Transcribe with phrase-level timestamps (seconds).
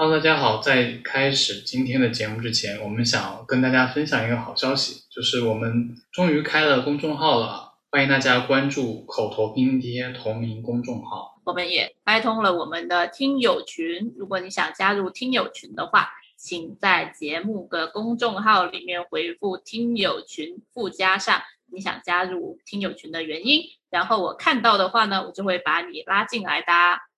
[0.00, 0.62] Hello，大家好！
[0.62, 11.40] 在开始今天的节目之前，我们想跟大家分享一个好消息，就是我们终于开了公众号了，欢迎大家关注“口头拼贴”同名公众号。
[11.42, 26.66] 我们也开通了我们的听友群，如果你想加入听友群的话，请在节目的公众号里面回复“听友群”，附加上你想加入听友群的原因，然后我看到的话呢，我就会把你拉进来的。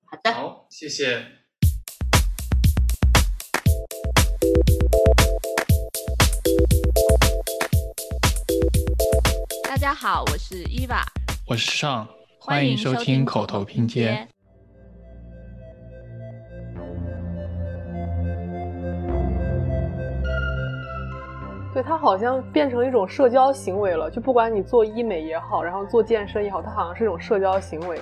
[0.06, 1.39] 好的，好，谢谢。
[9.80, 11.02] 家好，我是伊娃，
[11.48, 12.06] 我是尚，
[12.38, 14.28] 欢迎收听口头拼接。
[21.72, 27.98] 对，它好像变成一种社交行为了，就不管你做医美也好，然后做健身也好，它好像是一种社交行为。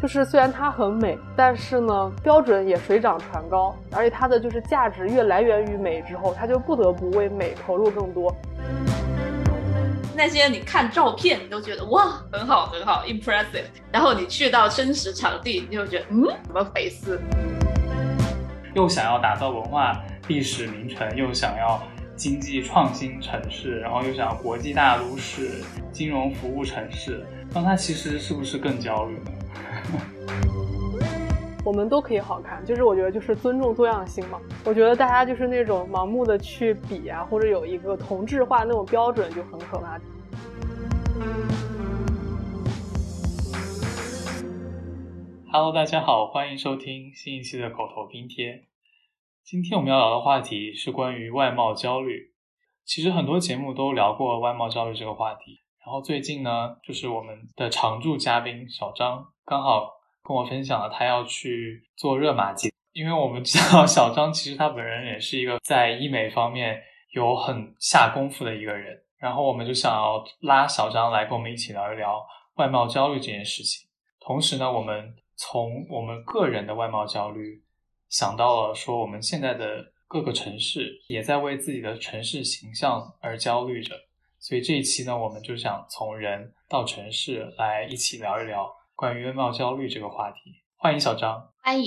[0.00, 8.34] 就是虽然它很美，但是呢，标准也水涨船高，而且它的就是价值越来源于美之后，它就不得不为美投入更多。
[10.18, 13.66] 那些你看照片，你都觉得哇，很好很好，impressive。
[13.92, 17.20] 然后你去到真实场地，你就觉得嗯，什么回事？
[18.74, 19.96] 又想要打造文化
[20.26, 21.80] 历史名城，又想要
[22.16, 27.24] 经济创新城市，然后又想要国际大都市、金融服务城市，
[27.54, 29.30] 那它其实是不是更焦虑呢？
[31.64, 34.40] 我们都可以好看，就是我觉得就是尊重多样性嘛。
[34.64, 40.00] 我觉得大家就是那种盲目的去比啊，或者有一个同质化那种标准就很可怕。
[45.50, 48.68] Hello，大家好，欢迎收听新一期的口头拼贴。
[49.44, 52.32] 今天我们要聊的话题是关于外貌焦虑。
[52.84, 55.60] 其实很多节目都聊过外貌焦虑这个话题。
[55.84, 59.97] 然后最近呢，就是我们的常驻嘉宾小张刚好
[60.28, 66.78] 跟我分享了他要去做热玛吉，因为我们知道小张其实他本人也是一个在医美方面
[67.12, 72.22] 有很下功夫的一个人，然后我们就想要拉小张来跟我们一起聊一聊
[72.56, 73.88] 外貌焦虑这件事情。
[74.20, 77.62] 同时呢，我们从我们个人的外貌焦虑
[78.10, 83.94] 想到了说，我们现在的各个城市也在为自己的城市形象而焦虑着。
[84.38, 90.56] 所以这一期呢，我们就想从人到城市来一起聊一聊关于外貌焦虑这个话题。
[90.76, 91.86] 欢迎小张，欢迎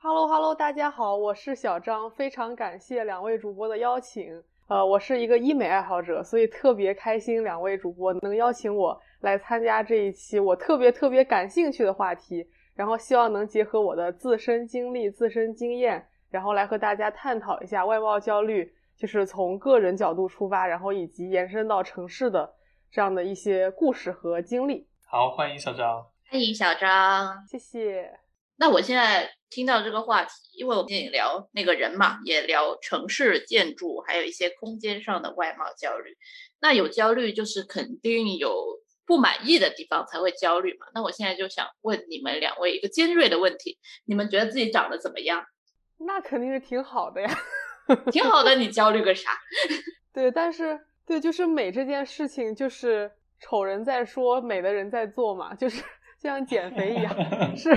[0.00, 4.42] ，Hello Hello，大家好，我是小张，非常感谢两位主播的邀请。
[4.66, 12.44] 呃，我是一个医美爱好者，所以特别开心两位主播能邀请我来参加这一期我特别特别感兴趣的话题，
[12.74, 18.74] 然后希望能结合我的自身经历、自身经验，然后来和大家探讨一下外貌焦虑。
[18.98, 22.52] 就是从个人角度出发，然后以及延伸到城市的
[22.90, 24.88] 这样的一些故事和经历。
[25.06, 28.08] 好，欢迎小张，欢迎小张，谢谢。
[28.56, 36.16] 那我现在听到这个话题，因为我们也聊那个人嘛，也聊城市建筑，还有一些空间上的外貌焦虑。
[36.60, 38.64] 那有焦虑，就是肯定有
[39.04, 40.86] 不满意的地方才会焦虑嘛。
[40.94, 45.44] 那我现在就想问你们两位一个尖锐的问题：你们觉得自己长得怎么样？
[46.06, 47.28] 那肯定是挺好的呀。
[48.12, 49.32] 挺好的，你焦虑个啥？
[50.14, 53.10] 对，但是对，就是美这件事情，就是
[53.40, 55.82] 丑人在说，美的人在做嘛，就是
[56.20, 57.14] 像减肥一样，
[57.56, 57.70] 是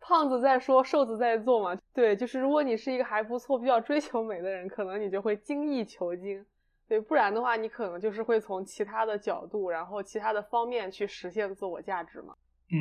[0.00, 1.80] 胖子在说，瘦子在做嘛。
[1.94, 6.44] 对，就是如果你是一个还不错、比较追求美的人，可能你就会精益求精。
[6.88, 12.34] 对，不然的话，你可能就是会从其他的角度，然后其他的方面去实现自我价值嘛。
[12.70, 12.78] 嗯，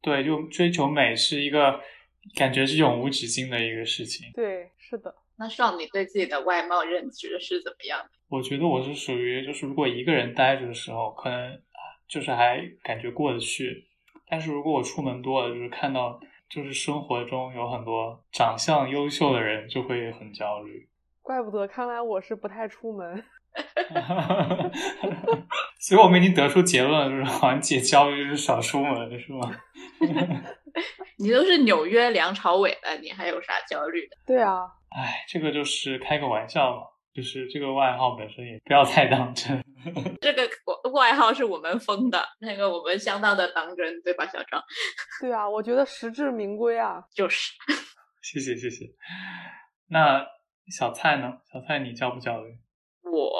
[0.00, 1.80] 对，就追求美是一个
[2.36, 4.30] 感觉是永无止境的一个事情。
[4.34, 5.14] 对，是的。
[5.38, 8.10] 那少你对自己的外貌认知是怎么样的？
[8.28, 11.60] 我觉得我是属于，就是如果一个人待着的时候，可能
[12.06, 13.86] 就是还感觉过得去。
[14.32, 20.88] 但是如果我出门多了，就是看到就是生活中有很多长相优秀的人，就会很焦虑。
[21.20, 23.22] 怪不得，看来我是不太出门。
[25.78, 29.54] 所以我们已经得出结论，就是缓解焦虑就是少出门，是吗？
[31.18, 34.16] 你都是纽约梁朝伟了，你还有啥焦虑的？
[34.26, 34.62] 对啊。
[34.88, 39.62] 哎，这个就是开个玩笑嘛，就是这个外号本身也不要太当真。
[40.20, 40.48] 这个
[40.92, 44.62] 外号是我们封的，那个我们相当的当真，对吧，小张？
[45.20, 47.02] 对啊，我觉得实至名归啊。
[47.14, 47.52] 就是。
[48.22, 48.86] 谢谢谢谢。
[49.88, 50.24] 那
[50.70, 51.32] 小蔡呢？
[51.52, 52.56] 小蔡你焦不焦虑？
[53.02, 53.32] 我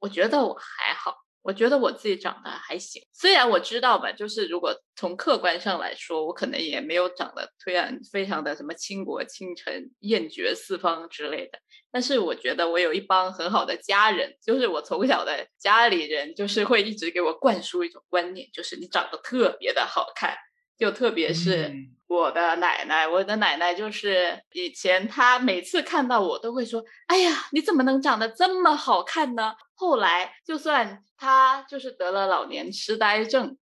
[0.00, 1.14] 我觉得我还好。
[1.42, 11.58] 我觉得我自己长得还行，虽然我知道吧，就是如果从客观上来说，我可能也没有长得突然非常的什么倾国倾城、艳绝四方之类的。
[11.90, 20.36] 但是我觉得我有一帮很好的家人，就是我从小的家里人，就是会一直给我灌输一种观念，就是你长得特别的好看，
[20.78, 33.56] 就特别是嗯我的奶奶，我的奶奶就是以前她每次看到我都会说：“哎呀，你怎么能长得这么好看呢？”后来就算她就是得了老年痴呆症。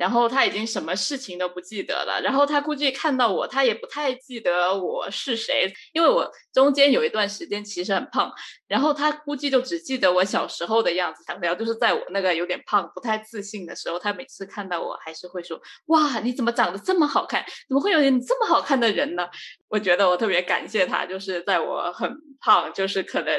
[0.00, 8.32] 然后他已经什么事情都不记得了，然后他估计看到我，他也不太记得我是谁，因为我中间有一段时间其实很胖，
[8.70, 11.24] 然后他估计就只记得我小时候的样子。
[11.26, 17.44] 想聊就是在我那个有点胖、不太自信的时候，他每次看到我还是会说：“哇，你怎么长得这么好看？
[17.68, 19.28] 怎么会有你这么好看的人呢？”
[19.66, 22.08] 我觉得我特别感谢他，就是在我很
[22.40, 23.34] 胖，就是可能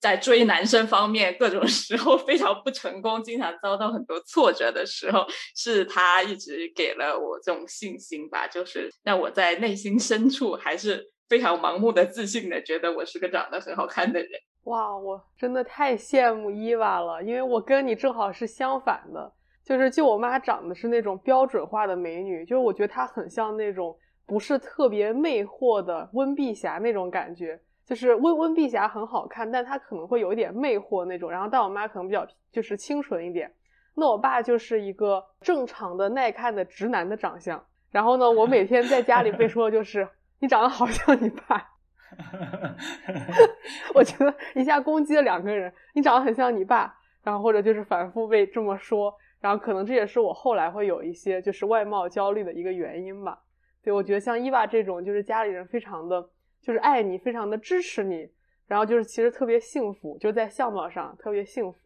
[0.00, 14.30] 在追男生方面各种 时候非常不成功，经常遭到很多挫折的时候，是他一直给了我这种信心吧，就是让我在内心深处还是非常盲目的自信的，觉得我是个长得很好看的人。
[14.66, 19.32] 哇，我真的太羡慕伊娃了，因为我跟你正好是相反的，
[19.64, 23.96] 就是就我妈长得是那种标准化的美女，就是我觉得她很像那种
[24.26, 33.48] 不是特别魅惑的温碧霞那种感觉，就是温温碧霞很好看，但她可能会有一点魅惑那种，然后但我妈可能比较就是清纯一点，
[33.94, 40.08] 那我爸就是一个正常的耐看的直男的长相，然后呢，我每天在家里被说的就是
[40.40, 41.75] 你长得好像你爸。
[43.94, 53.38] 我觉得一下攻击了两个人，你长得很像你爸，然后或者就是反复被这么说，然后可能这也是我后来会有一些就是外貌焦虑的一个原因吧。
[53.82, 56.20] 对，我觉得像伊娃这种，就是家里人非常的
[56.62, 58.28] 就是爱你，非常的支持你，
[58.66, 61.78] 然后就是其实特别幸福，就在相貌上特别幸福。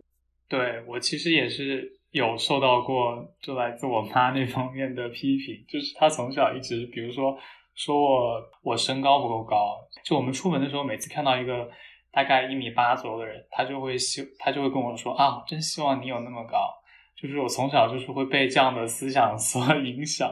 [0.49, 7.38] 对我其实也是有受到过就来自我妈那方面的批评，就是她从小一直，比如说
[7.82, 11.67] 说我我身高不够高，就我们出门的时候，每次看到一个
[12.12, 16.69] 大概一米八左右的人，他就会希他就会跟我说啊，真希望你有那么高。
[17.17, 20.31] 就是我从小就是会被这样的思想 所影响，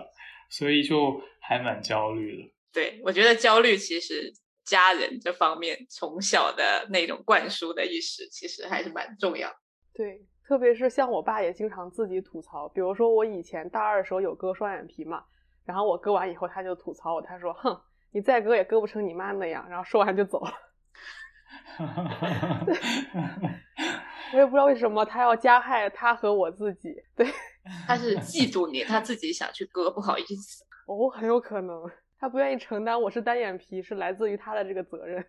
[0.50, 2.50] 所以就还蛮焦虑的。
[2.70, 4.30] 对，我觉得焦虑其实
[4.66, 9.50] 家人这方面从小的那种灌输的意识，其实还是蛮重要。
[9.94, 15.24] 对，特别是像我爸也经常自己吐槽，比如说我以前大二的时候有割双眼皮嘛，
[15.68, 17.78] 然后我割完以后他就吐槽我，他说：“哼，
[18.10, 20.50] 你再割也割不成你妈那样。”然后说完就走了。
[24.32, 26.94] 我也不知道为什么他要加害他和我自己。
[27.14, 27.30] 对，
[27.86, 30.64] 他是嫉妒你，他自己想去割，不好意思。
[30.86, 31.82] 哦，很有可能
[32.18, 35.22] 他不愿意承担我是单眼皮是来自于他的这个责任。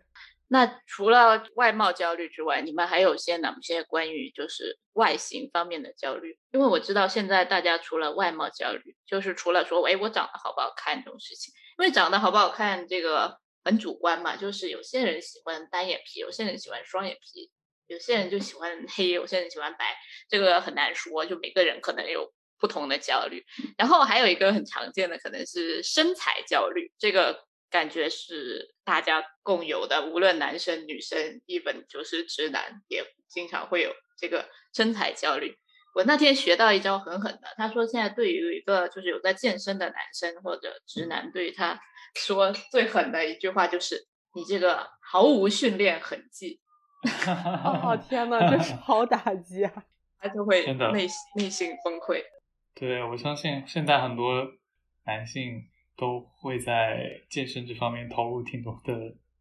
[0.52, 6.36] 那除了外貌焦虑之外，你们还有些哪些关于就是外形方面的焦虑？
[6.50, 17.52] 因为我知道现在大家除了外貌焦虑，就是除了说，哎，我长得好不好看这种事情，因为长得好不好看这个很主观嘛，就是有些人喜欢单眼皮，有些人喜欢双眼皮，
[17.86, 19.96] 有些人就喜欢黑，有些人喜欢白，
[20.28, 23.44] 这个很难说，就每个人可能有不同的焦虑。
[23.78, 27.48] 然后还有一个很常见的可能是身材焦虑，这个。
[27.70, 35.56] 感觉是大家共有的，无论男生女生，even 就是直男也经常会有这个身材焦虑。
[35.94, 41.80] 我那天学到一招狠狠的，他说现在对于一个就是有在健身的男生或者直男，对于他
[42.14, 46.60] 说最狠的一句话就是“你这个毫无训练痕迹”。
[47.26, 49.72] 哦天呐，这是好打击啊！
[50.18, 52.22] 他就会内内心崩溃。
[52.74, 54.46] 对，我相信现在很多
[55.06, 55.69] 男性。
[56.00, 58.94] 都会在健身这方面投入挺多的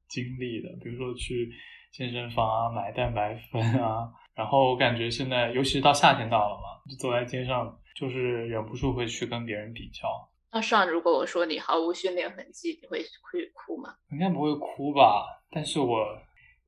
[0.09, 1.49] 精力的，比如说去
[1.93, 4.11] 健身房啊，买蛋白粉啊。
[4.35, 10.07] 然后我感觉现在，尤其是到夏天到了嘛，就走在街上，就是忍不住会去跟别人比较。
[10.51, 13.95] 那上，如果我说你毫无训练痕迹，你会会哭吗？
[14.11, 16.05] 应该不会哭吧，但是我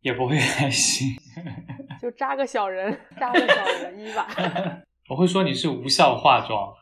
[0.02, 1.10] 也不会开心。
[2.02, 4.28] 就扎个小人，扎个小人一吧。
[5.10, 6.74] 我会说你是无效化妆。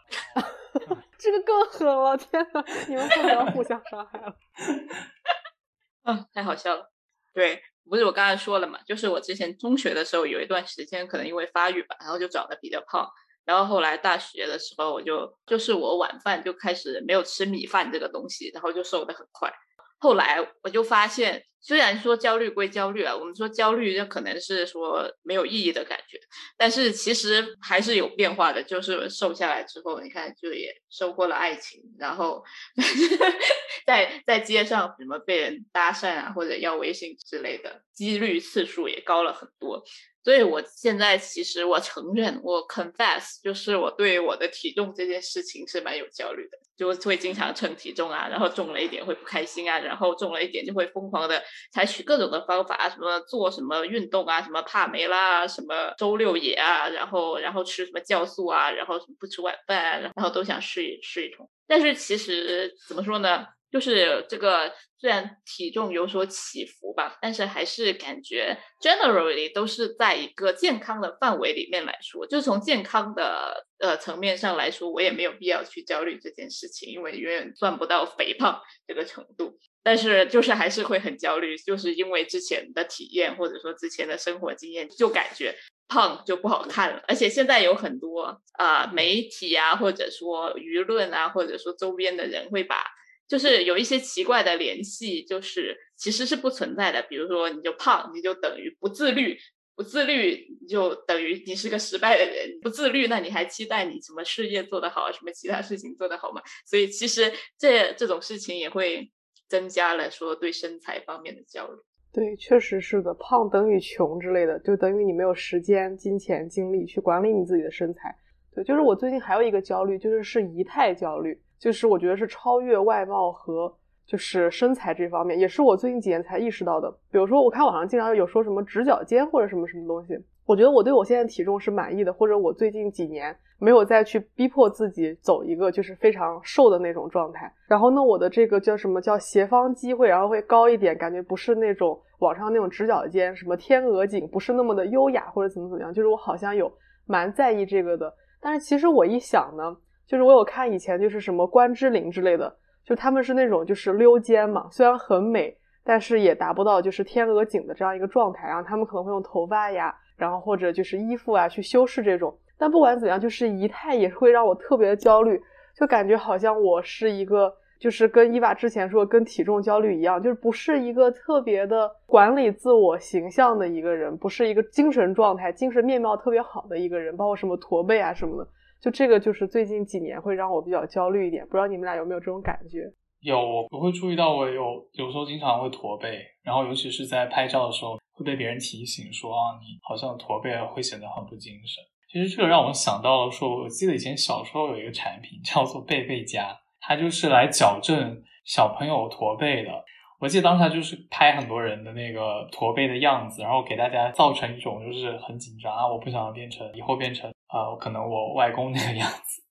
[1.19, 2.17] 这个更狠了！
[2.17, 4.35] 天呐，你们不能互相伤害了。
[6.03, 6.91] 啊，太好笑了。
[7.33, 13.07] 对，不是我刚才说了嘛，就是我之前中学的时候有一段时间，可能因为发育吧，然后就长得比较胖。
[13.45, 19.51] 然后后来大学的时候，我就就是我晚饭就开始没有吃米饭这个东西，然后就瘦的很快。
[19.97, 26.19] 后来我就发现，虽然说焦虑归焦虑啊，我们说焦虑，就可能是说没有意义的感觉，
[26.57, 28.63] 但是其实还是有变化的。
[28.63, 32.43] 就是瘦下来之后，你看就也收获了爱情，然后
[33.85, 39.83] 在在街上什么被人搭讪啊，或者要微信之类的几率次数也高了很多。
[40.21, 51.41] 所以我现在其实我承认，我 confess，就是我对我的体重这件事情是蛮有焦虑的，就会经常称体重啊，然后重了一点会不开心啊，然后重了一点就会疯狂的
[51.71, 61.49] 采取各种的方法，什么做什么运动啊，什么帕梅拉，什么周六野啊，然后然后吃什么酵素啊，然后什么不吃晚饭，然后都想试一试一通。
[61.67, 63.45] 但是其实怎么说呢？
[63.71, 79.55] 就是这个，虽然体重有所起伏吧，但是还是感觉 generally 都是在一个健康的范围里面来说，就从健康的呃层面上来说，我也没有必要去焦虑这件事情，因为远远算不到肥胖这个程度。
[79.83, 85.55] 但是就是还是会很焦虑，就是因为之前的体验或者说之前的生活经验，就感觉
[85.87, 87.03] 胖就不好看了。
[87.07, 92.83] 而且现在有很多啊媒体啊，或者说舆论啊，或者说周边的人会把。
[93.29, 96.99] 就是有一些奇怪的联系，就是其实是不存在的。
[97.03, 99.35] 比如说，你就胖，你就等于不自律；
[99.75, 102.57] 不自律，你就等于你是个失败的人。
[102.59, 106.41] 不自律，那你还期待你什么事业做得好，什么其他事情做得好吗？
[106.65, 109.11] 所以，其实这这种事情也会
[109.49, 111.73] 增加了说对身材方面的焦虑。
[112.13, 118.15] 对，确实是的，胖等于穷之类的，就等于你没有时间、金钱、精力去管理你自己的身材。
[118.53, 121.39] 对，就是我最近还有一个焦虑，就是是仪态焦虑。
[121.59, 126.89] 就是我觉得是超越外貌和就是身材这方面，也是我最近几年才意识到的。
[127.11, 130.17] 比如说，我看网上经常有说什么直角肩或者什么什么东西，
[130.49, 137.53] 我觉得我对我现在体重是满意的，或者我最近几年没有再去逼迫自己走一个就是非常瘦的那种状态。
[137.67, 146.71] 然后呢，我的这个叫什么叫斜方肌会然后会高一点，感觉不是那种网上那种直角肩，什么天鹅颈不是那么的优雅或者怎么怎么样，就是我好像有
[147.05, 148.11] 蛮在意这个的。
[148.41, 149.77] 但是其实我一想呢。
[150.07, 152.51] 就是我有看以前就是什么关之琳之类的，
[152.83, 158.47] 就他们是那种就是溜肩嘛，虽然很美，但是也达不到就是天鹅颈的这样一个状态。
[158.47, 162.37] 然后他们可能会用头发呀，然后或者就是衣服啊去修饰这种。
[162.57, 165.41] 但不管怎样，就是仪态也会让我特别的焦虑，
[165.75, 178.45] 就感觉好像我是一个就是跟伊娃之前说跟体重焦虑一样，就是不是一个特别的管理自我形象的一个人，不是一个精神状态、精神面貌特别好的一个人，包括什么驼背啊什么的。
[178.81, 182.91] 就这个，就是最近几年会让我比较焦虑一点，不知道你们俩有没有这种感觉？
[183.21, 183.37] 有，
[183.71, 191.81] 我会注意到我有有时候经常会驼背，然后尤其是在拍照的时候会被别人提醒说啊，你好像驼背会显得很不精神。
[192.11, 199.71] 其实这个让我想到了，说我记得以前小时候有一个产品叫做贝贝佳，它就是来矫正小朋友驼背的。
[200.19, 209.41] 我记得当时就是拍很多人的那个驼背的样子，然后给大家造成一种就是很紧张啊，我不想变成以后变成啊，可能我外公那个样子。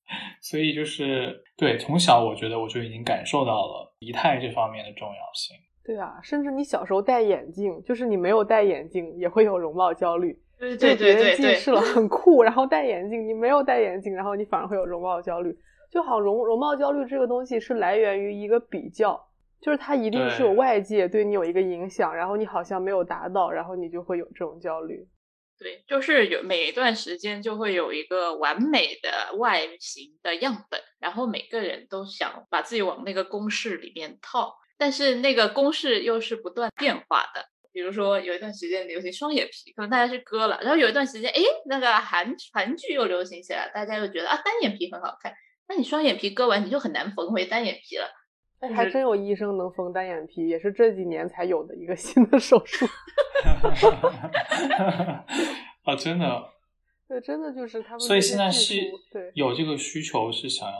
[0.42, 5.56] 所以就是对，从小我觉得我就已经感受到了仪态这方面的重要性。
[5.88, 10.38] 对啊，甚至你小时候戴眼镜，就是你没有戴眼镜也会有容貌焦虑。
[10.58, 15.56] 对对对对对，近视了很酷，然后戴眼镜，你没有戴眼镜，然后你反而会有容貌焦虑。
[15.90, 19.18] 就好容容貌焦虑这个东西是来源于一个比较。
[19.62, 25.08] 就是它一定是有外界对你有一个影响，然后你好像没有达到，然后你就会有这种焦虑。
[25.58, 37.44] 对，就是有每一段时间就会有一个完美的外形的样本，然后每个人都想把自己往那个公式里面套，但是那个公式又是不断变化的。
[37.70, 45.32] 比如说有一段时间流行双眼皮，可能大家去割了，然后有一段时间，哎，那个韩韩剧又流行起来，大家又觉得啊单眼皮很好看，
[45.68, 48.10] 那你双眼皮割完你就很难缝回单眼皮了。
[48.74, 52.84] 还真有医生能缝单眼皮，也是这几年才有的一个 新的手术。
[55.84, 56.50] 啊，真的？
[57.06, 58.00] 对，真的就是他们。
[58.00, 58.74] 所以现在是
[59.34, 60.74] 有这个需求，是想要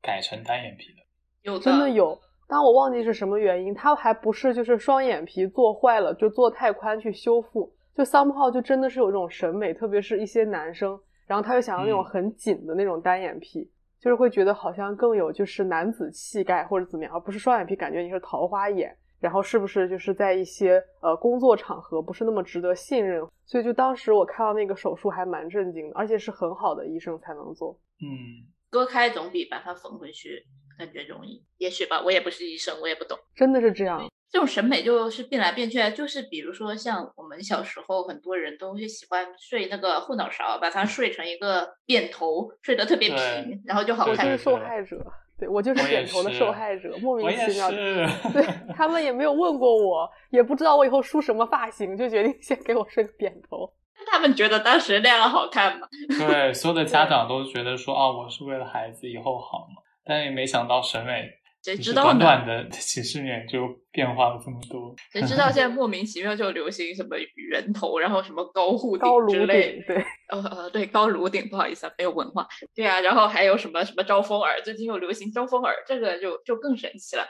[0.00, 1.02] 改成单眼皮的。
[1.42, 2.18] 有，真的有。
[2.48, 13.70] 但我忘记是什么原因，他还不是就是双眼皮做坏了就做太宽去修复，就 somehow 就真的是有这种审美，特别是一些男生，然后他又想要那种很紧的那种单眼皮。
[14.00, 23.26] 就是会觉得好像更有就是男子气概或者怎么样，而不是双眼皮，感觉你是桃花眼，然后是不是就是在一些呃工作场合不是那么值得信任？
[23.44, 27.76] 所以就当时我看到那个手术还蛮震惊的，而且是很好的医生才能做。
[28.00, 30.46] 嗯，割开总比把它缝回去
[30.78, 33.18] 感觉容易，也许吧，我也不是医生，我也不懂。
[33.34, 34.06] 真的是这样。
[34.30, 44.12] 这种审美就是变来变去，就是比如说像我们小时候，很多人都会喜欢睡那个后脑勺，把它睡成一个扁头，睡得特别平，然后就好看。
[44.12, 44.98] 我就是受害者，
[45.38, 47.70] 对我就是扁头的受害者，莫名其妙。
[47.70, 53.72] 对他们也没有问过我，也不知道我以后梳什么发型，就决定先给我睡个扁头。
[54.10, 55.88] 他们觉得当时那样好看吗？
[56.18, 61.30] 对，所有的家长都觉得说，哦，我是为了孩子以后好嘛，但也没想到审美。
[61.60, 62.20] 谁知道呢？
[62.20, 69.96] 短短的 几十年就变化了这么多，谁知道 现在莫名其妙就流行什么圆头，然后什么高护顶之类，对，
[70.30, 72.46] 呃呃，对，高颅顶，不好意思啊，没有文化。
[72.74, 77.26] 对啊，然后还有什么什么招风耳，最近又流行招风耳，这个就就更神奇了。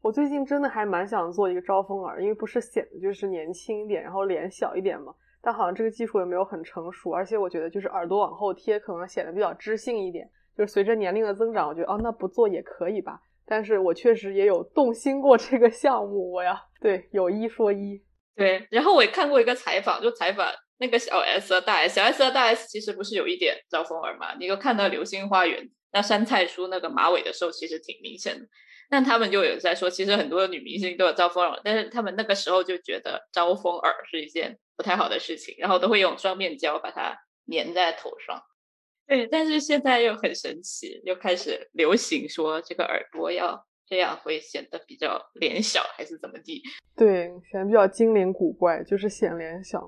[0.00, 5.12] 我最近真的还蛮想做一个招风耳，因为不是显得就是年轻一点，然后脸小一点嘛。
[5.42, 10.30] 但好像这个技术也没有很成熟，而且我觉得就是耳朵往后贴可能显得比较知性一点。
[10.56, 13.18] 就随着年龄的增长，我觉得哦，那不做也可以吧。
[13.46, 18.02] 但是我确实也有动心过这个项目，我呀，对，有一说一。
[18.34, 24.34] 对，然后我也看过一个采访，就采访那个小 S 和大 S，小 S 和大 S 其实不是有一点招风耳嘛？
[24.38, 28.46] 你有看到《流星花园》那山菜叔那个马尾的时候，其实挺明显的。
[28.90, 37.16] 但他们就有在说，其实很多女明星都有招风耳，但是他们那个时候就觉得招风耳是一件不太好的事情，然后都会用双面胶把它
[37.50, 38.42] 粘在头上。
[39.06, 46.62] 对，但是现在又很神奇，又开始流行说这个耳朵要这样会显得比较脸小，还是怎么地？
[46.96, 49.80] 对，显得比较精灵古怪，就是显脸小。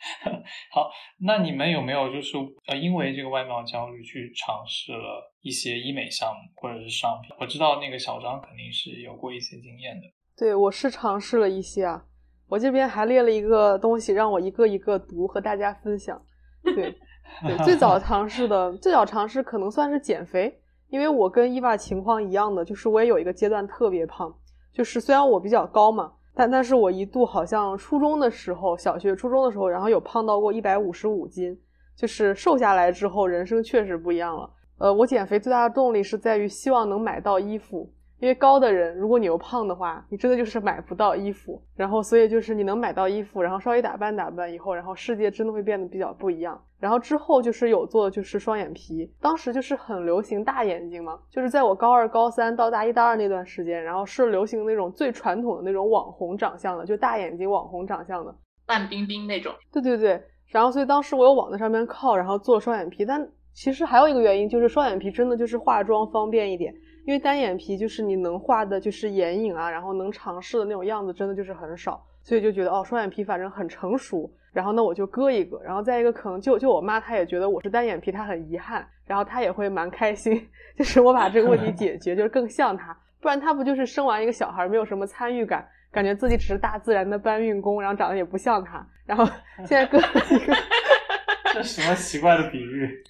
[0.72, 0.88] 好，
[1.20, 2.36] 那你们有没有就是
[2.68, 7.36] 呃，因为这个外貌焦虑去尝试了一些医美项目或者是商品？
[7.40, 10.06] 我知道那个小张肯定是有过一些经验的。
[10.36, 12.04] 对，我是尝试了一些啊，
[12.48, 16.24] 我这边还列了一个东西，让我一个一个读和大家分享。
[16.62, 16.94] 对，
[17.42, 24.34] 对，最早尝试的，最早尝试可能算是减肥，因为我跟伊娃情况一样的，就是我也有一个阶段特别胖，
[24.72, 26.12] 就是虽然我比较高嘛。
[26.34, 31.58] 但但是我一度好像初中的时候，小学、初中的时候，然后有胖到过一百五十五斤，
[31.96, 34.48] 就是瘦下来之后，人生确实不一样了。
[34.78, 37.90] 呃，我减肥最大的动力是在于希望能买到衣服。
[38.20, 41.62] 因为高的人，如果你又胖的话，你真的就是买不到衣服。
[41.76, 46.60] 然后，所以就是你能买到衣服，然后稍微打扮打扮以后，然后世界真的会变得比较不一样。
[46.80, 58.34] 然后之后就是有做就是双眼皮，当时就是很流行大眼睛嘛，就是在我高二、高三到大一、大二那段时间，然后是流行那种最传统的那种网红长相的，就大眼睛网红长相的，
[58.66, 59.52] 范冰冰那种。
[59.72, 60.20] 对对对。
[60.50, 63.04] 然后，所以当时我有往那上面靠，然后做双眼皮。
[63.04, 66.74] 但其实还有一个原因，就是双眼皮真的就是化妆方便一点。
[67.08, 80.46] 因为单眼皮就是你能画的，就是眼影啊，然后能尝试的那种样子，真的就是很少，所以就觉得哦，双眼皮反正很成熟，然后那我就割一个，然后再一个可能就就我妈她也觉得我是单眼皮，她很遗憾，然后她也会蛮开心，
[80.76, 89.24] 就是我把这个问题解决， 就是更像她，不然她不就是生完一个小孩没有什么参与感，感觉自己只是大自然的搬运工，然后长得也不像她，然后
[89.64, 90.54] 现在割了一个，
[91.54, 93.02] 这什么奇怪的比喻？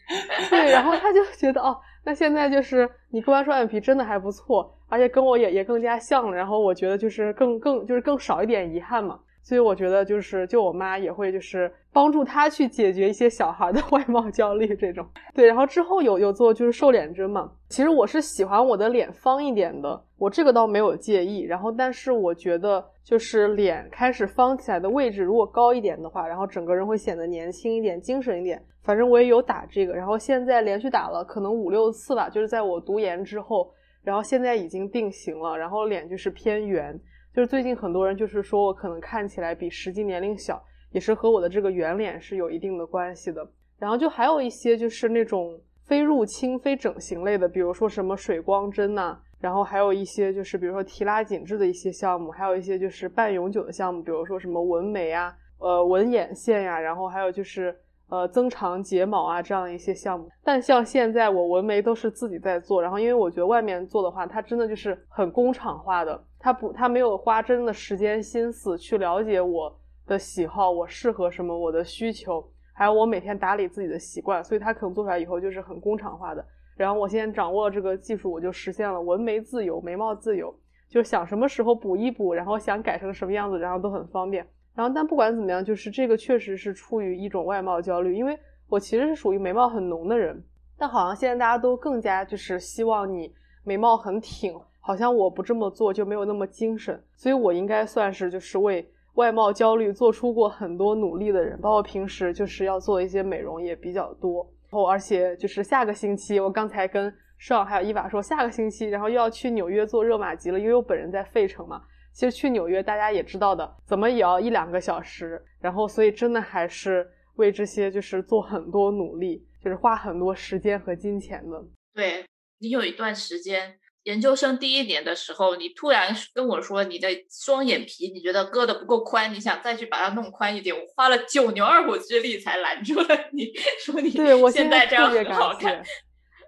[0.49, 1.77] 对，然后她就觉得哦。
[2.09, 6.35] 那现在就是你割完双眼皮真的还不错，而且跟我也也更加像了。
[6.35, 9.21] 然后我觉得就是更更就是更少一点遗憾嘛。
[9.49, 15.09] 所以我觉得就是就我妈也会就是帮助她去解决一些小孩的 外貌焦虑这种。
[15.35, 17.51] 对，然后之后有有做就是瘦脸针嘛。
[17.71, 21.41] 其实我是喜欢我的脸方一点的，我这个倒没有介意。
[21.45, 28.63] 然后但是我觉得就是脸开始方起来的位置如果高一点的话，然后整个人会显得年轻一点、精神一点。
[28.83, 36.95] 反正我也有打这个，然后现在连续打了可能五六次吧，就是在我读研之后，然后现在已经定型了，然后脸就是偏圆，
[37.39, 43.49] 就是最近很多人就是说我可能看起来比实际年龄小，也是和我的这个圆脸是有一定的关系的。
[43.79, 57.73] 然后就还有一些就是那种非入侵、非整形类的，比如说什么水光针呐，然后还有一些就是比如说提拉紧致的一些项目，还有一些就是半永久的项目，比如说什么纹眉啊、呃纹眼线呀，然后还有就是。
[58.09, 60.31] 呃，增长睫毛啊，这样一些项目。
[60.43, 72.43] 但像现在我纹眉都是自己在做，然后因为我觉得外面做的话，它真的就是很工厂化的，它不，它没有花真的时间心思去了解我的喜好，我适合什么，我的需求，
[72.73, 76.43] 还有我每天打理自己的习惯，所以它可能做出来以后就是很工厂化的。
[76.77, 80.55] 然后我现在掌握了这个技术，我就实现了纹眉自由，眉毛自由，
[80.89, 84.47] 就想什么时候补一补，然后想改成什么样子，然后都很方便。
[84.79, 88.39] 然后，但不管怎么样，就是这个确实是出于一种外貌焦虑，因为
[88.69, 90.41] 我其实是属于眉毛很浓的人，
[90.79, 111.83] 但好像现在大家都更加就是希望你眉毛很挺，好像我不这么做就没有那么精神，所以我应该算是就是为外貌焦虑做出过很多努力的人，包括平时就是要做一些美容也比较多，然后而且就是下个星期，我刚才跟尚还有伊娃说，下个星期然后又要去纽约做热玛吉了，因为我本人在费城嘛。
[112.19, 121.65] 其实去纽约，大家也知道的，怎么也要一两个小时，然后所以真的还是为这些就是做很多努力，就是花很多时间和金钱的。
[121.95, 122.27] 对
[122.59, 135.81] 你有一段时间，研究生第一年的时候，你突然跟我说你的双眼皮你觉得割的不够宽，你想再去把它弄宽一点，我花了九牛二虎之力才拦住了你，说你对我现在这样很好看。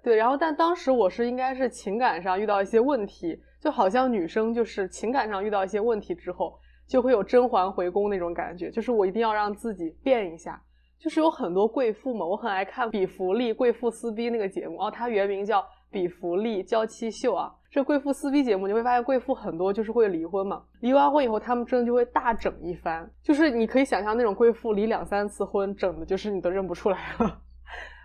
[0.02, 10.60] 对，然后但当时我是应该是情感上遇到一些问题，就好像女生就是情感上遇到一些问题之后，就会有甄嬛回宫那种感觉，就是我一定要让自己变一下。
[10.98, 17.54] 就是有很多贵妇嘛，我很爱看《比弗利贵妇撕逼》那个节目哦，它原名叫《比弗利娇妻秀》啊。
[17.70, 27.40] 这贵妇撕逼节目，你会发现贵妇很多就是会离婚嘛，离完婚以后，他们真的就会大整一番，就是你可以想象那种贵妇离两三次婚，整的就是你都认不出来了。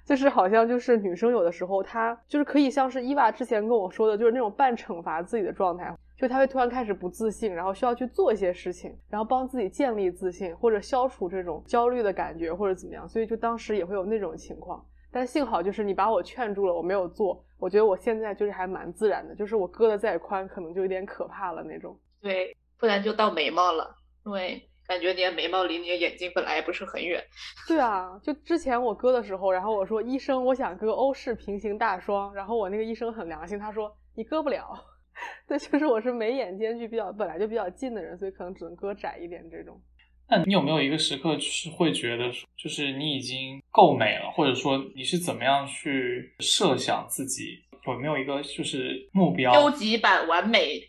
[0.05, 14.85] 就是好像就是女生有的时候她就是可以像是伊娃之前跟我说的，就是那种半惩罚自己的状态，就她会突然开始不自信，然后需要去做一些事情，然后帮自己建立自信或者消除这种焦虑的感觉或者怎么样，所以就当时也会有那种情况。
[15.11, 17.43] 但幸好就是你把我劝住了，我没有做。
[17.57, 21.97] 我觉得我现在就是还蛮自然的，就是我割的再宽，可能就有点可怕了那种。
[22.21, 27.23] 对，不然就到眉毛了，对感觉你的眉毛离你的眼睛本来也不是很远。
[27.67, 34.67] 对啊，就之前我割的时候，然后我说医生，我想割欧式平行大双，然后我那个医生很良心，他说你割不了。
[35.47, 39.81] 对，就是我是眉眼间距比较本来就比较近的人，所以可能只能割窄一点这种。
[40.27, 49.53] 那你有没有一个时刻是会觉得，就是你已经够美了，或者说你是怎么样去设想自己有没有一个就是目标？
[49.53, 50.81] 究极版完美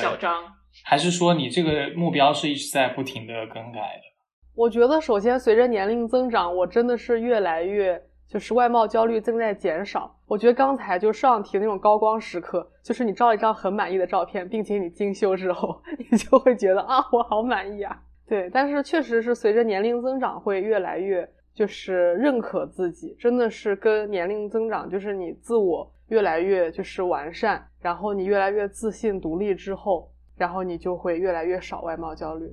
[0.00, 0.44] 小张，
[0.84, 4.12] 还是说你这个目标是一直在不停的更改的？
[4.54, 10.14] 我觉得首先随着年龄增长，我真的是越来越就是外貌焦虑正在减少。
[10.26, 18.02] 我觉得刚才就上题那种高光时刻，就是你照一张很满意的照片，并且你精修之后， 你就会觉得啊，我好满意啊。
[18.26, 32.46] 对，但是确实是随着年龄增长，会越来越就是认可自己，真的是跟年龄增长，就是你自我越来越就是完善，然后你越来越自信独立之后，然后你就会越来越少外貌焦虑。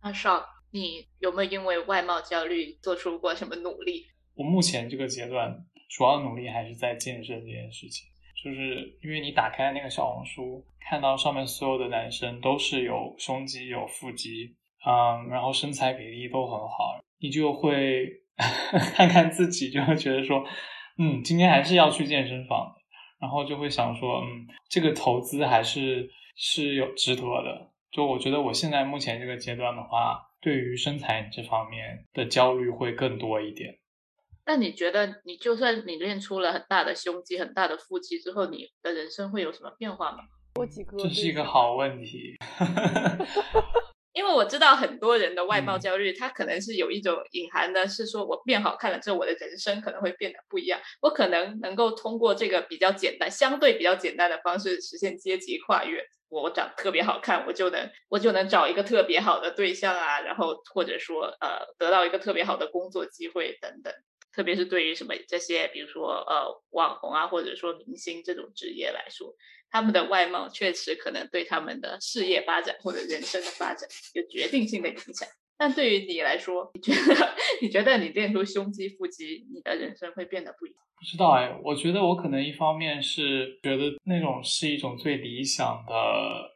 [0.00, 4.06] 阿少，你有没有因为外貌焦虑做出过什么努力？
[4.34, 5.52] 我目前这个阶段
[5.90, 8.06] 主要努力还是在健身这件事情，
[8.42, 14.54] 就是因为你打开那个小红书，看到上面所有的男生都是有胸肌有腹肌。
[14.86, 18.06] 嗯，然后身材比例都很好，你就会
[18.94, 20.42] 看看自己，就会觉得说，
[20.98, 22.72] 嗯，今天还是要去健身房，
[23.20, 27.72] 然后就会想说，嗯，这个投资还是是有值得的。
[27.90, 33.78] 就我觉得我现在目前这个阶段的话，对于身材这方面的焦虑会更多一点。
[34.46, 40.18] 那你觉得，你就算你练出了很大的胸肌、很大的腹肌之后，你的人生会有什么变化吗？
[40.54, 40.96] 多几个？
[40.96, 42.36] 这是一个好问题。
[44.14, 50.80] 因为我知道很多人的外貌焦虑，他可能是有一种隐含的，是说我变好看了之后，我的人生可能会变得不一样。
[51.00, 56.02] 我可能能够通过这个比较简单、相对比较简单的方式实现阶级跨越。
[56.28, 63.92] 我长特别好看，我就能我就能找一个特别好的对象啊，然后或者说呃得到一个特别好的工作机会等等。
[64.30, 69.34] 特别是对于什么这些，比如说呃网红啊，或者说明星这种职业来说。
[69.70, 77.28] 他们的外貌确实可能对他们的事业发展或者人生的发展有决定性的影响，但对于你来说，你觉得
[77.60, 80.78] 你觉得你练出胸肌腹肌，你的人生会变得不一样？
[80.98, 85.94] 不知道哎，我觉得我可能一方面是觉得那种是一种最理想的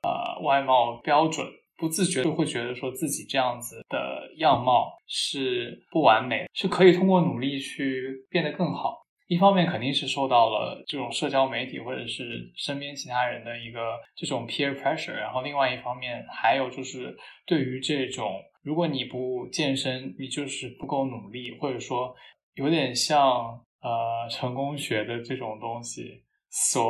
[0.02, 9.00] 呃外貌标准，不自觉就会觉得说自己这样子的样貌是不完美，是可以通过努力去变得更好。
[9.28, 22.14] 一方面肯定是受到了这种社交媒体或者是身边其他人的一个这种 peer pressure，然后另外一方面还有就是对于这种如果你不健身，你就是不够努力，或者说
[22.54, 26.84] 有点像呃成功学的这种东西所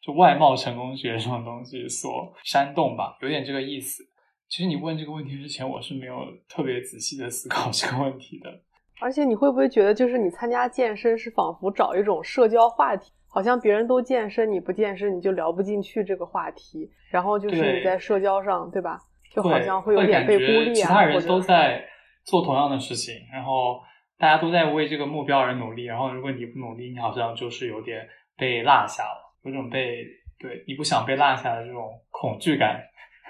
[0.00, 4.04] 就外貌成功学这种东西所煽动吧，有点这个意思。
[4.48, 8.62] 其实你问这个问题之前，我是没有特别仔细的思考这个问题的。
[9.00, 18.98] 而且你会不会觉得，就是你参加健身是仿佛找一种社交话题，好像别人都健身，你不健身你就聊不进去这个话题，然后就是你在社交上，对吧？
[19.30, 20.74] 就好像会有点被孤立啊。
[20.74, 21.84] 其他人都在
[22.24, 23.80] 做同样的事情，然后
[24.18, 30.04] 大家都在为这个目标而努力，然后如果你不努力，你好像就是有点被落下了，有种被
[30.38, 32.82] 对你不想被落下的这种恐惧感。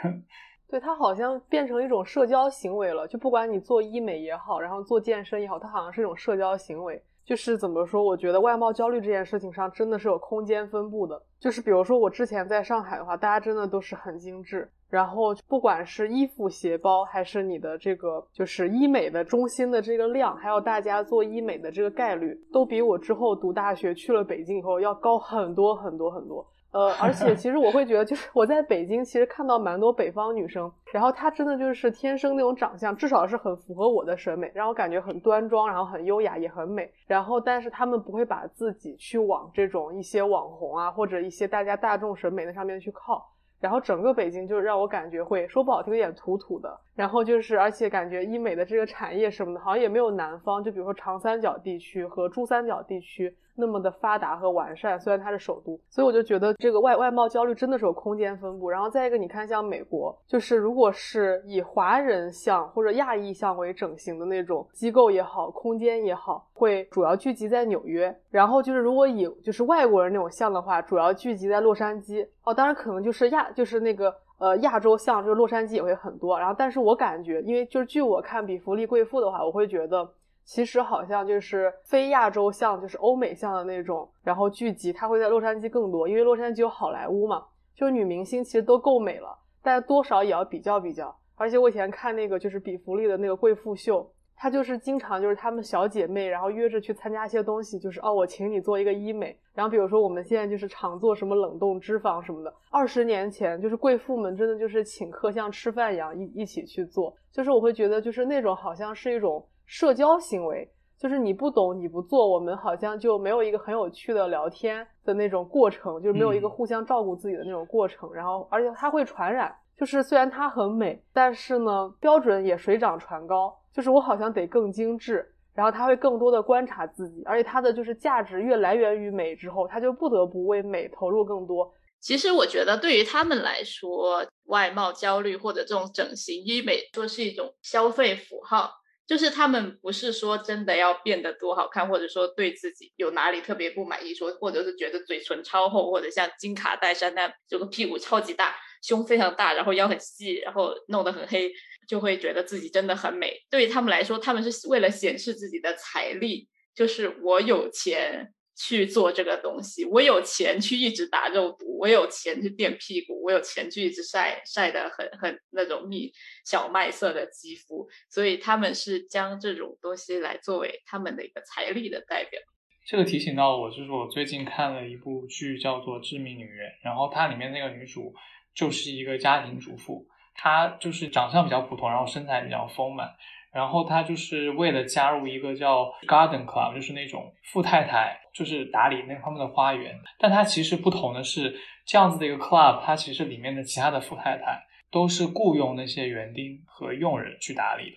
[0.70, 7.02] 对它好像变成一种社交行为了，就不管你做医美也好，然后做健身也好，它好像是一种社交行为。
[7.28, 8.02] 就是怎么说？
[8.02, 11.22] 我觉得外貌焦虑这件事情上真的是有空间分布的。
[11.38, 26.46] 就是比如说我之前在上海的话，大家真的都是很精致，然后不管是衣服、鞋包，还是你的这个就是医美的中心的这个量，还有大家做医美的这个概率，都比我之后读大学去了北京以后要高很多很多很多。
[26.70, 36.92] 呃，而且其实我会觉得，就是我在北京其实看到蛮多北方女生，然后她真的就是天生那种长相，至少是很符合我的审美，让我感觉很端庄，然后很优雅，也很美。
[37.06, 43.26] 然后，但是她们不会把自己去往这种一些网红啊，或者一些大家大众审美的上面去靠。
[43.60, 46.78] 然后整个北京就让我感觉会说不好听，有点土土的。
[46.94, 53.34] 然后就是，而且感觉医美的这个产业什么的，好像也没有南方，就比如说长三角地区和珠三角地区。
[53.60, 58.70] 那么的发达和完善，虽然它是首都，所以我就觉得这个外外貌焦虑真的是有空间分布。
[58.70, 68.16] 然后再一个，你看像美国，就是如果是以华人像或者亚裔像为整形的那种机构也好，空间也好，会主要聚集在纽约。
[68.30, 72.24] 然后就是如果以就是外国人那种像的话，主要聚集在洛杉矶。
[72.44, 76.38] 哦，当然可能就是亚就是那个呃亚洲像，就是洛杉矶也会很多。
[76.38, 80.08] 然后，但是我感觉，因为就是据我看比弗利贵妇的话，我会觉得。
[80.48, 87.44] 其实好像就是非亚洲像，就是欧美像的那种，然后聚集，它会在洛杉矶更多，因为洛杉矶有好莱坞嘛，
[87.76, 91.14] 就女明星其实都够美了，但多少也要比较比较。
[91.36, 99.38] 而且我以前看那个就是比弗利的那个贵妇秀，她就是经常就是她们小姐妹，然后约着去参加一些东西，就是哦，我请你做一个医美。
[99.52, 109.46] 然后比如说我们现在就是常做什么冷冻脂肪什么的，二十年前就是贵妇们真的就是请客像吃饭一样一一起去做，就是我会觉得就是那种好像是一种。
[109.68, 110.66] 社交行为
[110.98, 118.12] 就是你不懂你不做，我们好像就没有一个很有趣的聊天的那种过程，就是没有一个互相照顾自己的那种过程。
[118.12, 123.54] 然后，而且它会传染，就是虽然它很美，但是呢，标准也水涨船高。
[123.70, 131.72] 就是我好像得更精致，然后他会更多的观察自己，而且他的就是价值越来源于美之后，他就不得不为美投入更多。
[132.00, 138.68] 其实我觉得对于他们来说，外貌焦虑或者这种整形医美，说是一种消费符号。
[139.08, 151.50] 就是他们不是说真的要变得多好看，或者说对自己有哪里特别不满意，说或者是觉得嘴唇超厚，或者像金卡戴珊那这个屁股超级大，胸非常大，然后腰很细，然后弄得很黑，
[151.88, 153.34] 就会觉得自己真的很美。
[153.48, 158.34] 对于他们来说，他们是为了显示自己的财力，就是我有钱。
[158.58, 166.12] 去做这个东西，我有钱去一直打肉毒，我有钱去垫屁股，我有钱去一直晒晒的很很那种蜜
[166.44, 172.40] 小麦色的肌肤，所以他们是将这种东西来作为他们的一个财力的代表。
[172.84, 178.12] 这个提醒到我，就是我最近看了一部剧，叫做《致命女人》，然后它里面那个女主
[178.52, 183.14] 就是一个家庭主妇，她就是长相比较普通，然后身材比较丰满。
[183.52, 189.98] 然后他就是为了加入一个叫 Garden Club，就是那种富太太，就是打理那他们的花园。
[190.18, 197.96] 但他其实不同的是，这样子的一个 club，它其实里面的其他的富太太都是雇佣那些园丁和佣人去打理的，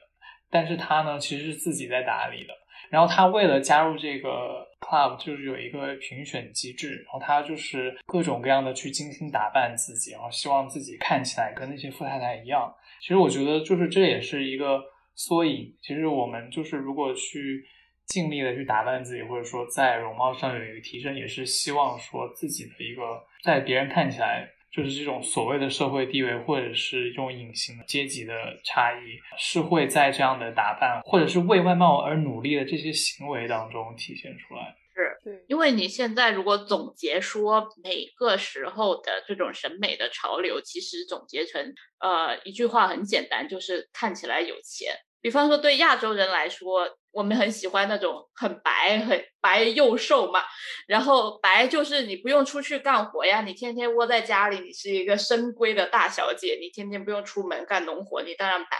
[0.49, 2.53] 但是他呢，其实是自己在打理的。
[2.89, 12.73] 然后他为了加入这个 club，就是有一个评选机制，然后他就是各种各样的去精心打扮自己，然后希望自己看起来跟那些富太太一样。
[13.01, 14.81] 其实我觉得，就是这也是一个。
[15.15, 17.63] 缩影，其实我们就是如果去
[18.05, 34.75] 尽力的去打扮自己，或者说在容貌上有一个提升，也是希望说自己的一个在别人看起来就是这种所谓的社会地位，或者是一种隐形的阶级的差异，是会在这样的打扮或者是为外貌而努力的这些行为当中体现出来。
[35.23, 44.95] 对，因为你现在如果总结说每个时候的这种审美的潮流，其实总结成呃一句话很简单，就是看起来有钱。
[45.21, 50.41] 比方说，对亚洲人来说，我们很喜欢那种很白、很白又瘦嘛。
[50.87, 58.79] 然后白就是你不用出去干活呀，你天天窝在家里，你是一个深闺的大小姐，你天天不用出门干农活，你当然白。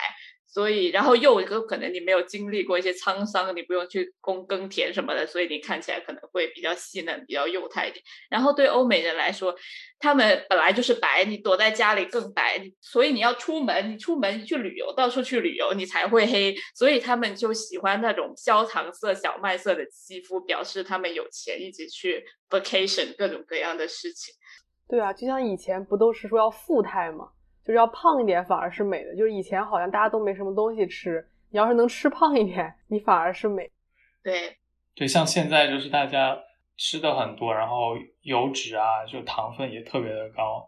[0.53, 8.03] 所以，然后又一个可能你没有经历过一些沧桑，你不用去耕耕田什么的，所以你看起来可能会比较细嫩、比较幼态一点。
[8.29, 9.55] 然后对欧美人来说，
[9.97, 16.53] 他们本来就是白，你躲在家里更白，所以你要出门，你出门去旅游，到处去旅游，你才会黑。
[16.75, 24.35] 所以他们就喜欢那种焦糖色、小麦色的肌肤，表示他们有钱，一直去 vacation 各种各样的事情。
[24.89, 27.29] 对啊，就像以前不都是说要富态吗？
[27.63, 33.69] 就是要胖一点反而是美的，就是以前好像大家都没什么东西吃，你要是能吃胖一点，你反而是美。
[34.23, 34.57] 对，
[34.95, 36.37] 对，像现在就是大家
[36.77, 40.67] 吃的很多，然后油脂啊，就糖分也特别的高。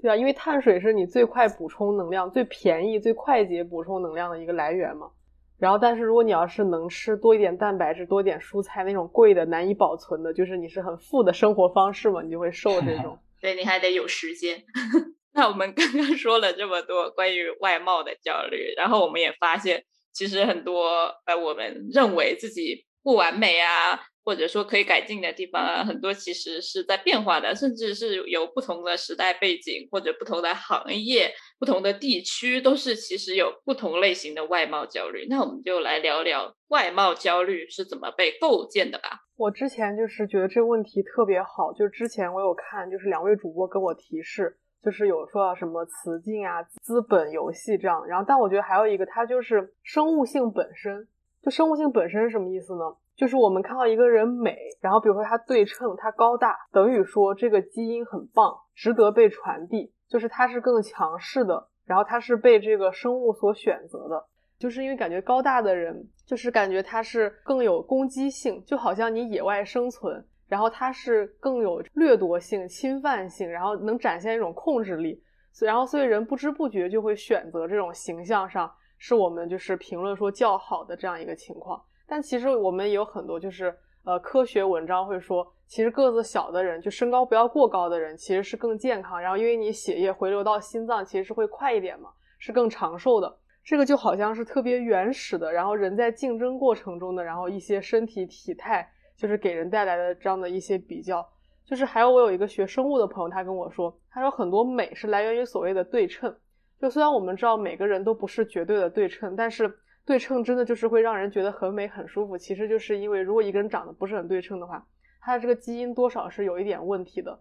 [0.00, 5.10] 对啊，因为碳水是你最快补充能量、最便宜、最快捷补充能量的一个来源嘛。
[5.58, 13.18] 然后，但是如果你要是能吃多一点蛋白质、多一点蔬菜，那种贵的、难以保存的，就是你是很富的生活方式嘛，你就会瘦这种。
[13.40, 14.62] 对，你还得有时间。
[15.38, 35.28] 那我们 刚刚说了这么多关于外貌的焦虑，然后我们也发现，其实很多呃，我们认为自己不完美啊，或者说可以改进的地方啊，很多其实是在变化的，甚至是有不同的时代背景或者不同的行业、不同的地区，都是其实有不同类型的外貌焦虑。
[35.30, 39.20] 那我们就来聊聊外貌焦虑是怎么被构建的吧。
[39.36, 44.58] 我之前就是觉得这个问题特别好，就之前我有看，就是两位主播跟我提示。
[44.82, 51.06] 就是有说到什么雌竞啊、资本游戏这样，然后但我觉得还有一个，它就是生物性本身。
[51.40, 52.96] 就生物性本身是什么意思呢？
[53.14, 64.26] 就是我们看到一个人美，然后比如说他对称、他高大，等于说这个基因很棒，值得被传递，就是他是更强势的，然后他是被这个生物所选择的，
[64.58, 70.24] 就是因为感觉高大的人，就是感觉他是更有攻击性，就好像你野外生存。
[70.48, 81.80] 然后它是更有掠夺性、侵犯性，然后能展现一种控制力，所以然后所以人不知不觉就会选择这种形象上是我们就是评论说较好的这样一个情况。
[82.06, 92.08] 但其实我们也有很多就是呃科学文章会说，其实个子小的人就身高不要过高的人其实是更健康，然后因为你血液回流到心脏其实是会快一点嘛，
[92.38, 93.36] 是更长寿的。
[93.62, 98.90] 这个就好像是特别原始的，然后人在竞争过程中的，然后一些身体体态。
[99.18, 101.28] 就是给人带来的这样的一些比较，
[101.66, 106.32] 就是还有我有一个学生物的朋友，他跟我说，他说很多美是来源于所谓的对称。
[106.80, 109.76] 就虽然我们知道每个人都不是绝对的对称，但是
[110.06, 112.38] 对称真的就是会让人觉得很美很舒服。
[112.38, 114.86] 其实就是因为如果一个人长得不是很对称的话，
[115.20, 117.36] 他的这个基因多少是有一点问题的。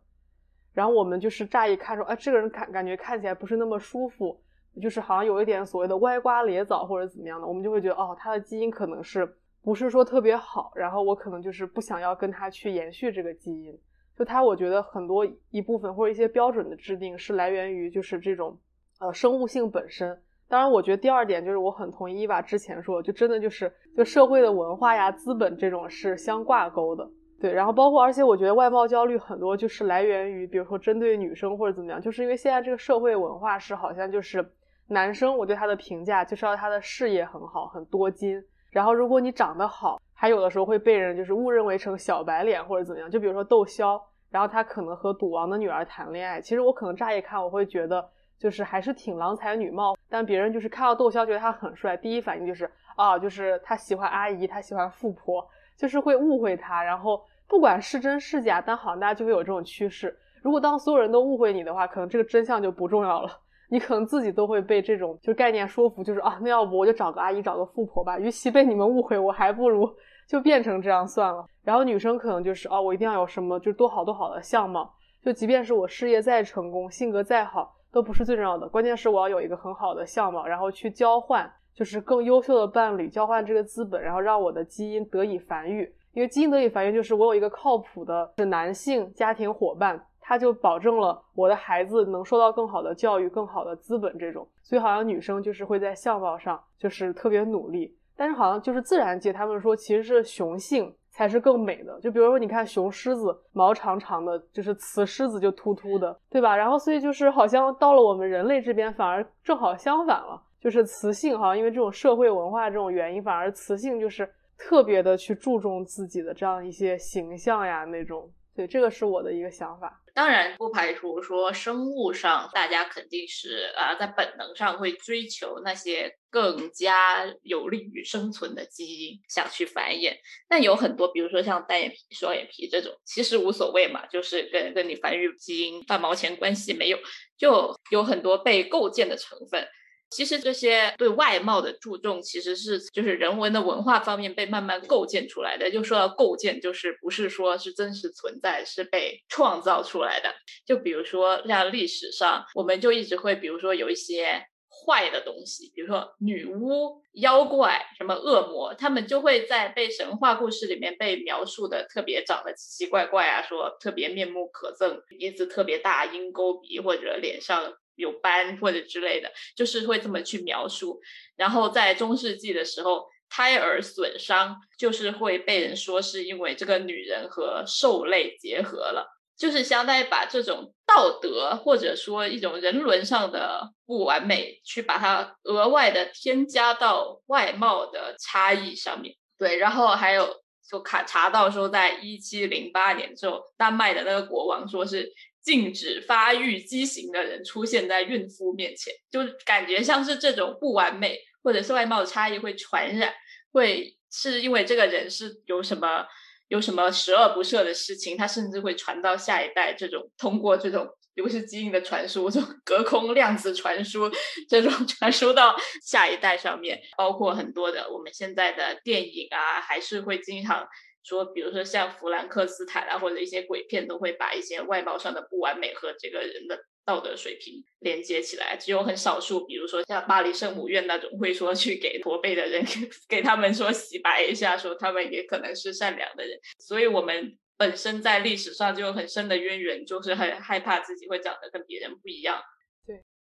[0.74, 4.42] 然后我们就是乍一看说，哎，这个人感感觉看起来不是那么舒服，
[4.82, 9.38] 就是好像有一点所谓的歪瓜裂枣或者怎么样的，我们就会觉得哦，他的基因可能是。
[9.68, 13.78] 不是说特别好，然后我可能就是不想要跟他去延续这个基因。
[14.18, 18.58] 就他，我觉得很多一部分或者一些标准的制定是来源于就是这种
[19.02, 20.18] 呃生物性本身。
[20.48, 27.06] 当然，我觉得第二点就是我很同意伊娃之前说，就真的就是就社会的文化呀、资本这种是相挂钩的。
[27.42, 34.50] 对，然后包括而且我觉得外貌焦虑很多就是来源于，比如说针对女生或者怎么样，就是因为现在这个社会文化是好像就是
[34.88, 38.42] 男生，我对他的评价就是要他的事业很好，很多金。
[38.78, 43.10] 然后，如果你长得好，还有的时候会被人就是误认为成小白脸或者怎么样。
[43.10, 46.40] 就比如说窦骁，然后他可能和赌王的女儿谈恋爱。
[46.40, 49.98] 其实我可能乍一看，我会觉得就是还是挺郎才女貌。
[50.08, 55.44] 但别人就是看到窦骁觉得他很帅，第一反应就是啊，就是他喜欢阿姨，他喜欢富婆，
[55.76, 56.84] 就是会误会他。
[56.84, 60.16] 然后不管是真是假，但好像大家就会有这种趋势。
[60.44, 63.40] 如果当所有人都误会你的话，可能这个真相就不重要了。
[63.70, 68.18] 你可能自己都会被这种就概念说服，就是啊，那要不我就找个阿姨，找个富婆吧。
[68.18, 69.90] 与其被你们误会，我还不如
[70.28, 71.46] 就变成这样算了。
[71.64, 78.70] 然后女生可能就是哦，我一定要有什么就多好多好的相貌，就即便是我事业再成功，性格再好，都不是最重要的。
[78.70, 85.94] 关键是我要有一个很好的相貌，然后去交换，就是更优秀的伴侣，交换这个资本，然后让我的基因得以繁育。
[86.14, 90.02] 因为基因得以繁育，就是我有一个靠谱的是男性家庭伙伴。
[90.28, 101.98] 他就保证了我的孩子能受到更好的教育、更好的资本这种，所以好像女生就是会在相貌上就是特别努力，但是好像就是自然界，他们说其实是雄性才是更美的。
[102.02, 106.54] 就比如说你看雄狮子毛长长的，就是雌狮子就秃秃的，对吧？
[106.58, 118.30] 然后所以就是好像到了我们人类这边反而正好相反了，就是雌性好像因为这种社会文化这种原因，反而雌性就是特别的去注重自己的这样一些形象呀那种。
[118.58, 120.02] 对，这个是我的一个想法。
[120.16, 130.18] 当然不排除说生物上大家肯定是啊，在本能上会追求那些更加有利于生存的基因，想去繁衍。
[130.50, 136.98] 但有很多，比如说像单眼皮、双眼皮这种，其实无所谓嘛，就是跟跟你繁育基因半毛钱关系没有，
[137.38, 139.68] 就有很多被构建的成分。
[140.10, 145.70] 其实这些对外貌的注重，其实是就是人文的文化方面被慢慢构建出来的。
[145.70, 150.34] 就说到构建，就是不是说是真实存在，是被创造出来的。
[150.66, 167.74] 就比如说像历史上，我们就一直会，比如说有一些坏的东西，比如说女巫、妖怪、什么恶魔，他们就会在被神话故事里面被描述的特别长得奇奇怪怪啊，说特别面目可憎，鼻子特别大，鹰钩鼻或者脸上。
[167.98, 171.02] 有斑或者之类的，就是会这么去描述。
[171.36, 179.06] 然后在中世纪的时候，胎儿损伤就是会被人说是因为这个女人和兽类结合了，
[179.38, 189.16] 就是相当于把这种道德或者说一种人伦上的不完美，去把它额外的添加到外貌的差异上面。
[189.38, 195.12] 对，然后还有就卡查到说，在一七零八年之后，丹麦的那个国王说是。
[195.48, 203.14] 禁止发育畸形的人出现在孕妇面前，就感觉像是这种不完美或者是外貌差异会传染，
[203.54, 206.06] 会是因为这个人是有什么
[206.50, 209.74] 有什么十恶不赦的事情，他甚至会传到下一代。
[209.74, 214.12] 这种通过这种流失基因的传输，这种隔空量子传输，
[214.50, 220.68] 这种 传输到下一代上面，包括很多的我们现在的电影啊，还是会经常
[221.08, 226.60] 说，比如说像弗兰克斯坦啊，或者一些鬼片，都会把一些外貌上的不完美和这个人的。
[226.88, 232.64] 道德水平连接起来，只有很少数，比如说像巴黎圣母院那种，会说去给驼背的人
[233.10, 236.40] 给他们说洗白一下，说他们也可能是善良的人。
[236.60, 242.42] 所以，我们本身在历史上就有很深的渊源，就是很害怕自己会长得跟别人不一样。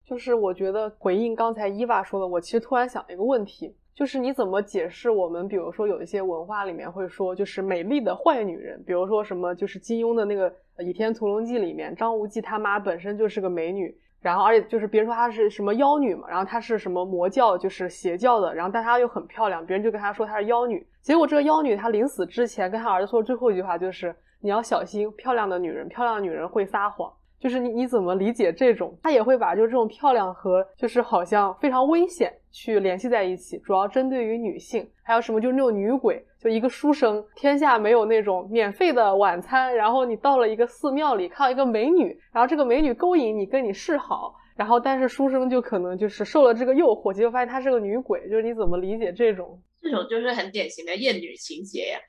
[0.09, 10.51] 就是我觉得回应刚才伊娃说的，我其实突然想一个问题，就是你怎么解释我们，比如说有一些文化里面会说，就是美丽的坏女人，比如说什么，就是金庸的那个。
[10.81, 20.87] 《倚天屠龙记》里面，张无忌他妈本身就是个美女，然后而且就是别人说她是什么妖女嘛，然后她是什么魔教，就是邪教的，然后但她又很漂亮，别人就跟她说她是妖女。
[21.01, 27.11] 结果这个妖女她临死之前跟她儿子说最后一句话就是你要小心，漂亮的女人，漂亮的女人会撒谎。
[27.39, 28.97] 就是你你怎么理解这种？
[29.01, 34.87] 他也会把就是这种漂亮和就是好像非常危险去联系在一起，主要针对于女性。
[35.03, 36.23] 还有什么就是那种女鬼。
[36.41, 39.75] 就一个书生，天下没有那种免费的晚餐。
[39.75, 44.33] 然后你到了一个寺庙里，看到一个美女，然后这个美女勾引你，跟你示好。
[44.55, 48.21] 然后但是书生就可能就是受了这个诱惑，结果发现她是个女鬼。
[48.29, 49.61] 就是你怎么理解这种？
[49.81, 51.99] 这种就是很典型的厌女情节呀。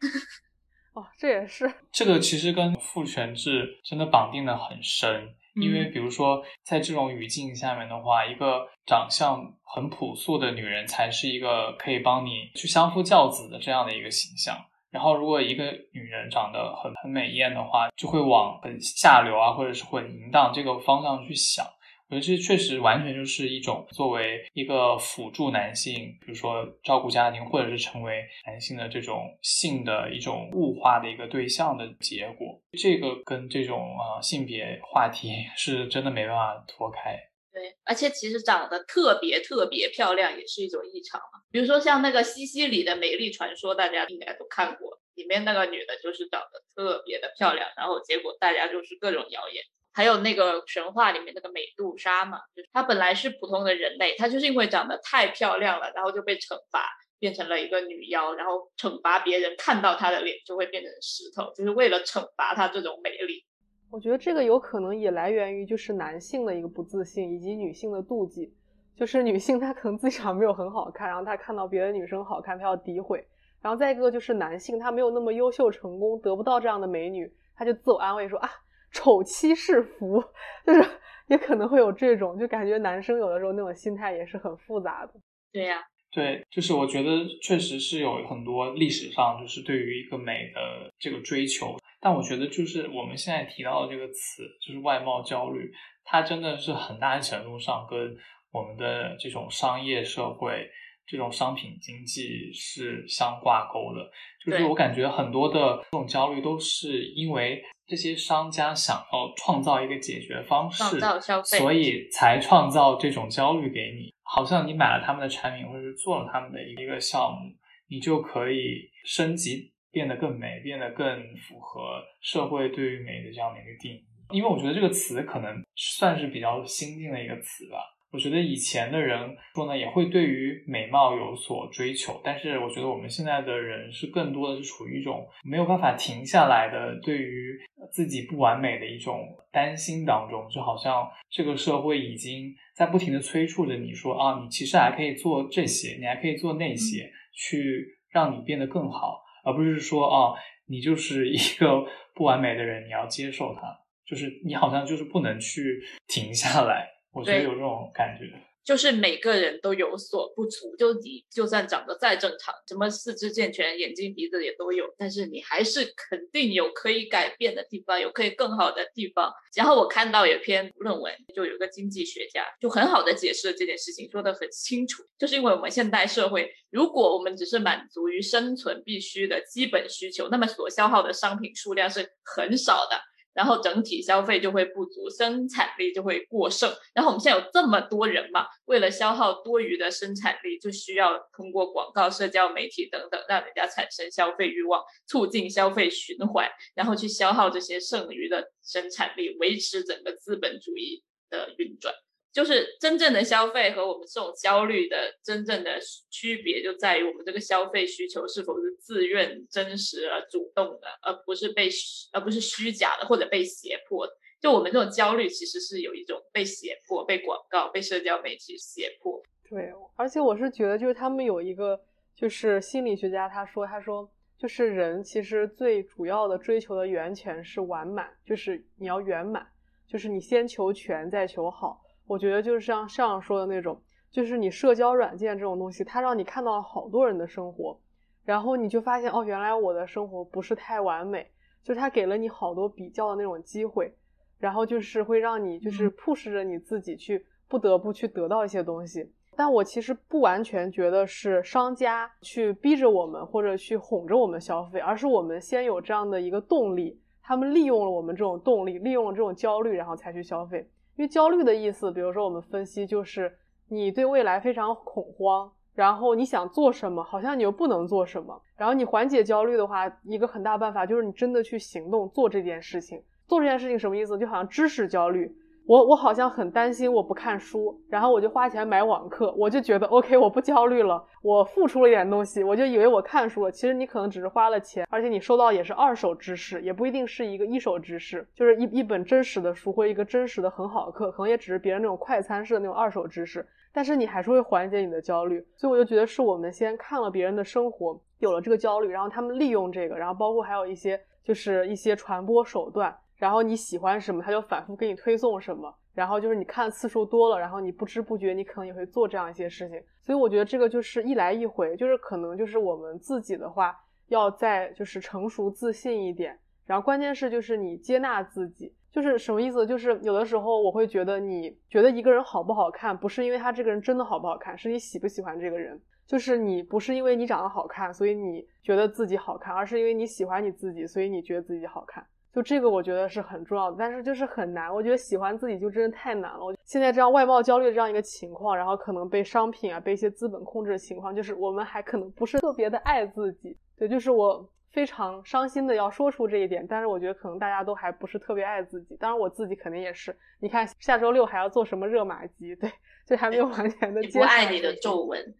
[0.93, 5.35] 哦，这也是这个其实跟父权制真的绑定的很深。
[5.57, 14.57] 因为，比如说，在这种语境下面的话，一个长相很朴素的女人才是一个可以帮你去相夫教子的这样的一个形象。
[14.91, 21.67] 然后，如果一个女人长得很很美艳的话，就会往很下流啊，或者是很淫荡这个方向去想。
[22.11, 32.61] 我觉得这确实完全就是一种作为一个辅助男性，比如说照顾家庭，或者是成为男性的这种性的一种物化的一个对象的结果。
[32.73, 37.17] 这个跟这种啊性别话题 是真的没办法脱开。
[37.53, 41.41] 对，而且其实长得特别特别漂亮也是一种异常嘛。
[41.51, 49.63] 比如说像那个西西里的美丽传说，大家应该都看过，里面那个女的就是长得特别的漂亮，然后结果大家就是各种谣言。
[49.93, 56.89] 还有那个神话里面那个美杜莎嘛，就是她本来是普通的人类，她就是因为长得太漂亮了，然后就被惩罚
[57.19, 63.45] 变成了一个女妖，然后惩罚别人看到她的脸就会变成石头，就是为了惩罚她这种美丽。
[63.91, 68.55] 我觉得这个有可能也来源于就是男性的一个不自信，以及女性的妒忌。
[68.97, 73.27] 就是女性她可能自己长得没有很好看，然后她看到别的女生好看，她要诋毁。
[73.61, 78.49] 然后再一个就是男性他没有那么优秀成功，得不到这样的美女，他就自我安慰说啊。
[78.93, 80.23] 丑妻是福，
[80.67, 80.85] 就是
[81.29, 85.13] 也可能会有这种，就感觉男生有的时候那种心态也是很复杂的。
[85.53, 85.83] 对呀，
[86.13, 95.73] 对，就是我觉得确实是有很多历史上就是对于一个美的这个追求，但我觉得就是我们现在提到的这个词，就是外貌焦虑，
[96.05, 98.17] 它真的是很大程度上跟
[98.53, 100.69] 我们的这种商业社会。
[101.11, 104.09] 这种商品经济是相挂钩的，
[104.45, 111.01] 就是我感觉很多的这种焦虑都是因为这些商家想要创造一个解决方式，
[111.43, 114.15] 所以才创造这种焦虑给你。
[114.23, 117.51] 好像你买了他们的产品，或者是做了他们的一个项目，
[117.89, 121.05] 你就可以升级，变得更美，变得更
[121.37, 124.05] 符合社会对于美的这样的一个定义。
[124.31, 127.83] 因为我觉得这个词可能算是比较新进的一个词吧。
[128.13, 137.57] 我觉得以前的人说呢，也会对于美貌有所追求，但是我觉得我们现在的人是更多的是处于一种没有办法停下来的，对于
[137.93, 150.35] 自己不完美的一种担心当中，就好像这个社会已经在不停的催促着你说啊，你其实还可以做这些，你还可以做那些，去让你变得更好，而不是说啊，
[150.67, 151.85] 你就是一个
[152.15, 153.61] 不完美的人，你要接受它，
[154.05, 156.89] 就是你好像就是不能去停下来。
[157.13, 158.25] 我觉得有这种感觉，
[158.63, 160.77] 就是每个人都有所不足。
[160.77, 169.33] 就你就算长得再正常，什么四肢健全，眼睛鼻子也都有，但是你还是肯定有可以改变的地方，有可以更好的地方。
[169.57, 175.03] 然后我看到有篇论文，就有个经济学家就很好的解释了这件事情，说的很清楚。
[175.19, 183.01] 就是因为我们现代社会，如果我们只是满足于生存必须的基本需求，那么所消耗的商品数量是很少的。
[183.33, 186.71] 然后整体消费就会不足，生产力就会过剩。
[186.95, 201.95] 然后我们现在有这么多人嘛，为了消耗多余的生产力，就需要通过广告、社交媒体等等，让人家产生消费欲望，促进消费循环，然后去消耗这些剩余的生产力，维持整个资本主义的运转。
[202.33, 205.79] 就是真正的消费和我们这种焦虑的真正的
[206.11, 211.69] 区别，就在于我们这个消费需求是否是自愿、真实而主动的，而不是被
[212.13, 214.13] 而不是虚假的或者被胁迫的。
[214.41, 219.23] 就我们这种焦虑，其实是有一种被胁迫、被广告、被社交媒体胁迫。
[219.49, 221.79] 对，而且我是觉得，就是他们有一个，
[222.17, 224.09] 就是心理学家他说，他说，
[224.39, 229.47] 就是人其实最主要的追求的源泉是完满，就是你要圆满，
[229.87, 231.83] 就是你先求全，再求好。
[232.11, 233.81] 我觉得就是像上说的那种，
[234.11, 237.79] 就是你社交软件这种东西，它让你看到了好多人的生活，
[238.25, 241.31] 然后你就发现哦，原来我的生活不是太完美，
[241.63, 243.95] 就是它给了你好多比较的那种机会，
[244.41, 249.09] 然后就是会让你就是 push 着你自己去不得不去得到一些东西。
[249.37, 260.69] 但我其实不完全觉得是商家去逼着我们或者去哄着我们消费，而是我们先有这样的一个动力，他们利用了我们这种动力，利用了这种焦虑，然后才去消费。
[261.01, 263.35] 因为焦虑的意思，比如说我们分析，就是
[263.71, 268.39] 你对未来非常恐慌，然后你想做什么，好像你又不能做什么。
[268.55, 273.03] 然后你缓解焦虑的话，一个很大办法就是你真的去行动做这件事情。
[273.27, 274.19] 做这件事情什么意思？
[274.19, 275.35] 就好像知识焦虑。
[275.67, 283.53] 我我好像很担心我不看书，然后我就花钱买网课，我就觉得 OK，我不焦虑了，我付出了一点东西，我就以为我看书了。
[283.53, 293.47] 其实你可能只是花了钱，而且你收到也是二手知识，也不一定是一个一手知识，就是一一本真实的书或一个真实的很好的课，可能也只是别人那种快餐式的那种二手知识。
[293.73, 302.93] 但是你还是会缓解你的焦虑，所以我就觉得是我们先看了别人的生活，有了这个焦虑，然后他们利用这个，然后包括还有一些就是一些传播手段。
[303.21, 305.73] 然后你喜欢什么，他就反复给你推送什么。
[305.93, 309.79] 然后就是你看次数多了，然后你不知不觉你可能也会做这样一些事情。
[310.01, 313.77] 所以我觉得这个就是一来一回，就是可能就是我们自己的话，
[314.09, 316.39] 要再就是成熟自信一点。
[316.65, 319.67] 然后关键是就是你接纳自己，就是什么意思？
[319.67, 325.79] 就是有的时候我会觉得，你觉得一个人好不好看，不是因为他这个人真的好不好看，是你喜不喜欢这个人。
[326.07, 332.05] 就是你不是因为你长得好看，所以你觉得自己好看，而是因为你喜欢你自己，所以你觉得自己好看。
[332.33, 334.73] 就这个，我觉得是很重要的，但是就是很难。
[334.73, 336.45] 我觉得喜欢自己就真的太难了。
[336.45, 343.59] 我现在这样外貌焦虑的这样一个情况，然后可能被商品啊、被一些资本控制的情况，就是我们还可能不是特别的爱自己。
[343.77, 346.65] 对，就是我非常伤心的要说出这一点。
[346.69, 348.97] 但是我觉得可能大家都还不是特别爱自己。
[348.97, 350.17] 当然我自己肯定也是。
[350.39, 352.55] 你看下周六还要做什么热玛吉？
[352.55, 352.71] 对，
[353.05, 354.27] 就还没有完全的接纳。
[354.27, 355.35] 不爱你的皱纹。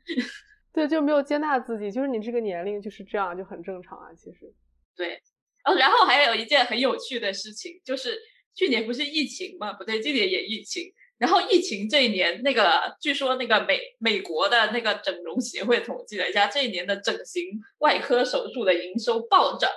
[0.73, 1.89] 对，就没有接纳自己。
[1.89, 4.13] 就是你这个年龄就是这样，就很正常啊。
[4.17, 4.53] 其实。
[4.97, 5.21] 对。
[5.77, 8.19] 然后还有一件很有趣的事情，就是
[8.55, 9.73] 去年不是疫情嘛？
[9.73, 10.93] 不对，今年也疫情。
[11.19, 17.45] 然后疫情这一年，那个据说那个美美国的那个整容协会统计了一下，这一年的整形
[17.79, 19.71] 外科手术的营收暴涨，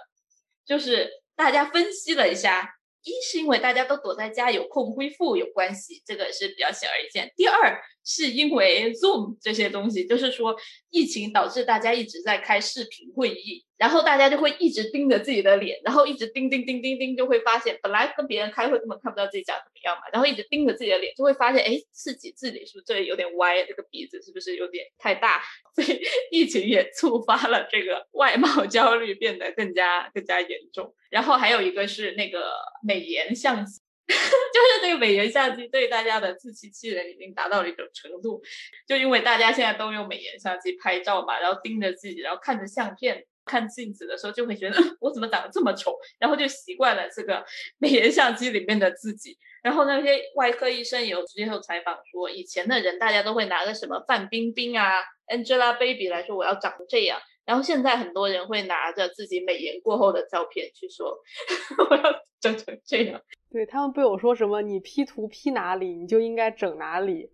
[0.66, 2.76] 就是大家分析了一下。
[3.06, 7.34] 一是因为大家都躲在家有空恢复有关系，这个是比较显而易见。
[7.36, 10.56] 第二是因为 Zoom 这些东西，就是说
[10.90, 25.42] 疫情导致大家一直在开视频会议，然后大家就会一直盯着自己的脸，然后一直盯盯盯盯盯，就会发现本来跟别人开会根本看不到自己长怎么样嘛，然后一直盯着自己的脸，就会发现哎，自己自己是不是这里有点歪，这个鼻子是不是有点太大？
[25.76, 30.94] 所以 疫情也触发了这个外貌焦虑变得更加更加严重。
[31.10, 32.52] 然后还有一个是那个
[32.86, 38.42] 美颜相机， 就是那个美颜相机对大家的自欺欺人已经达到了一种程度，
[38.88, 47.46] 就因为大家现在都用美颜相机拍照嘛，然后盯着自己，然后看着相片、看镜子的时候，就会觉得 我怎么长得这么丑，然后就习惯了这个
[47.80, 49.38] 美颜相机里面的自己。
[49.64, 55.02] 然后那些外科医生也有接有采访说，以前的人大家都会拿个什么范冰冰啊、
[55.34, 57.18] Angelababy 来说，我要长这样。
[57.46, 61.14] 然后现在很多人会拿着自己美颜过后的照片去说，
[61.90, 62.04] 我要
[62.40, 63.22] 整成这样。
[63.52, 67.30] 对他们被我说什么，你 P 图 P 哪里，你就应该整哪里，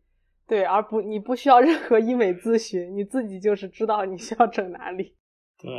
[0.48, 5.16] 对，而不你不需要任何医美咨询，你自己就是知道你需要整哪里。
[5.62, 5.70] 对，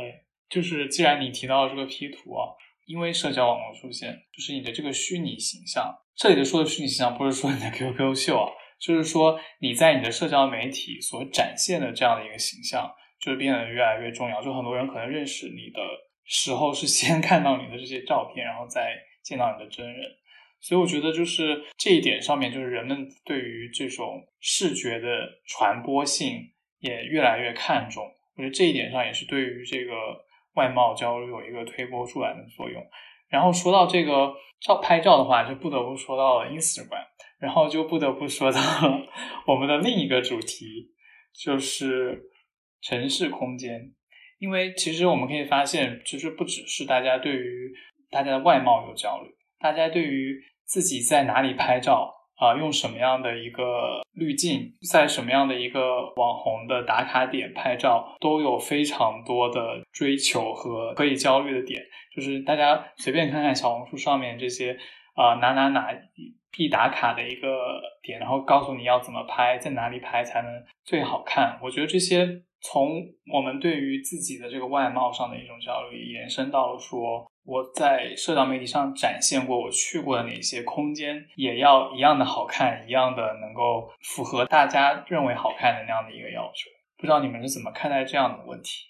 [0.49, 2.49] 就是既然你提到这个 P 图啊，
[2.85, 12.89] 因为社交网络出现，就是你的这个虚拟形象，这里的说的虚拟形象不是说你的 QQ 秀啊，就是说你在你的社交媒体所展现的这样的一个形象。
[13.21, 15.79] 就是变得越来越重要，就很多人可能认识你的
[16.25, 20.01] 时候是先 看到你的这些照片，然后再见到你的真人，
[20.59, 25.07] 所以我觉得就是这一点上面，就是人们对于这种视觉的
[25.45, 28.03] 传播性也越来越看重。
[28.35, 29.93] 我觉得这一点上也是对于这个
[30.55, 32.83] 外貌焦虑有一个推波助澜的作用。
[33.29, 37.05] 然后说到这个照拍照的话，就不得不说到了 Instagram，
[37.39, 38.59] 然后就不得不说到
[39.45, 40.89] 我们的另一个主题，
[41.31, 42.31] 就是。
[42.81, 43.91] 城市空间，
[44.39, 47.71] 因为其实我们可以发现，其实不只是大家对于
[48.09, 49.29] 大家的外貌有焦虑，
[49.59, 61.79] 大家对于自己在哪里拍照啊，用什么样的一个滤镜，在什么样的一个网红的打卡点拍照，都有非常多的追求和可以焦虑的点。
[62.15, 64.75] 就是大家随便看看小红书上面这些
[65.13, 65.89] 啊哪哪哪
[66.51, 70.51] 必打卡的一个点，然后告诉你要怎么拍，在哪里拍才能
[70.83, 71.59] 最好看。
[71.61, 72.41] 我觉得这些。
[72.61, 73.01] 从
[73.33, 86.69] 我们对于自己的这个外貌上的一种焦虑，延伸到了说我在社交媒体上展现过我去过的哪些空间，也要一样的好看，一样的能够符合大家认为好看的那样的一个要求。
[86.97, 88.85] 不知道你们是怎么看待这样的问题？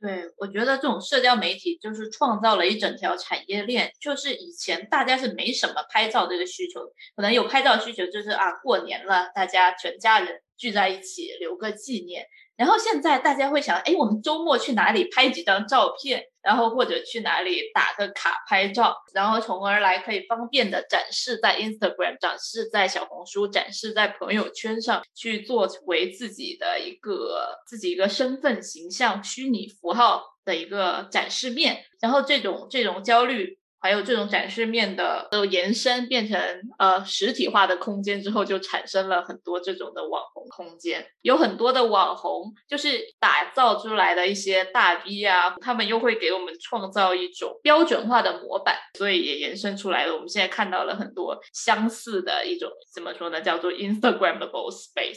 [0.00, 3.92] 对，我觉得这种社交媒体就是创造了一整条产业链。
[4.00, 6.80] 就是以前大家是没什么拍照这个需求，
[7.14, 12.26] 可能有拍照需求，就是啊过年了，大家全家人聚在一起留个纪念。
[12.60, 33.58] 然后现在大家会想，哎，我们周末去哪里拍几张照片，然后或者去哪里打个卡拍照，然后从而来可以方便的展示在 Instagram、展示在小红书、展示在朋友圈上去作为自己的一个自己一个身份形象虚拟符号的一个展示面，然后这种这种焦虑。
[33.80, 36.38] 还有这种展示面的的延伸，变成
[36.78, 41.06] 呃实体化的空间之后，就产生了很多这种的网红空间。
[41.22, 50.14] 有很多的网红，就是打造出来的一些大 V 啊，他们又会给我们创造一种标准化的模板，所以也延伸出来了。
[50.14, 53.40] 我们现在看到了很多相似的一种，怎么说呢？
[53.40, 55.16] 叫做 Instagramable space。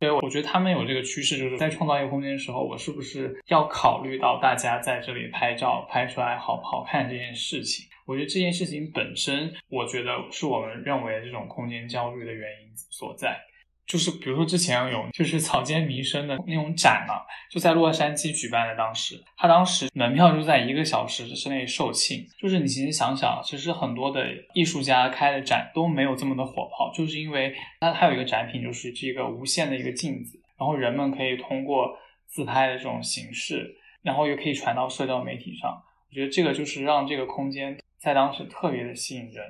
[0.00, 7.86] 对，我觉得他们有这个趋势，就是在创造一个空间的时候，我是不是要考虑到大家在这里拍照拍出来好不好看这件事情？
[8.10, 13.38] 我觉得这件事情本身，我觉得是我们认为这种空间焦虑的原因所在。
[13.86, 18.74] 就是比如说之前有就是草间弥生的那种展嘛，就在洛杉矶举办的。
[18.74, 22.26] 当时他当时门票就在一个小时之内售罄。
[22.36, 31.96] 就是你其实想想，其实很多的艺术家开的展都没有这么的火爆，就是因为它还有一个展品，就是这个无限的一个镜子，然后人们可以通过
[32.26, 35.80] 自拍的这种形式，然后又可以传到社交媒体上。
[36.08, 39.44] 我觉得这个就是让这个空间在当时特别的吸引人。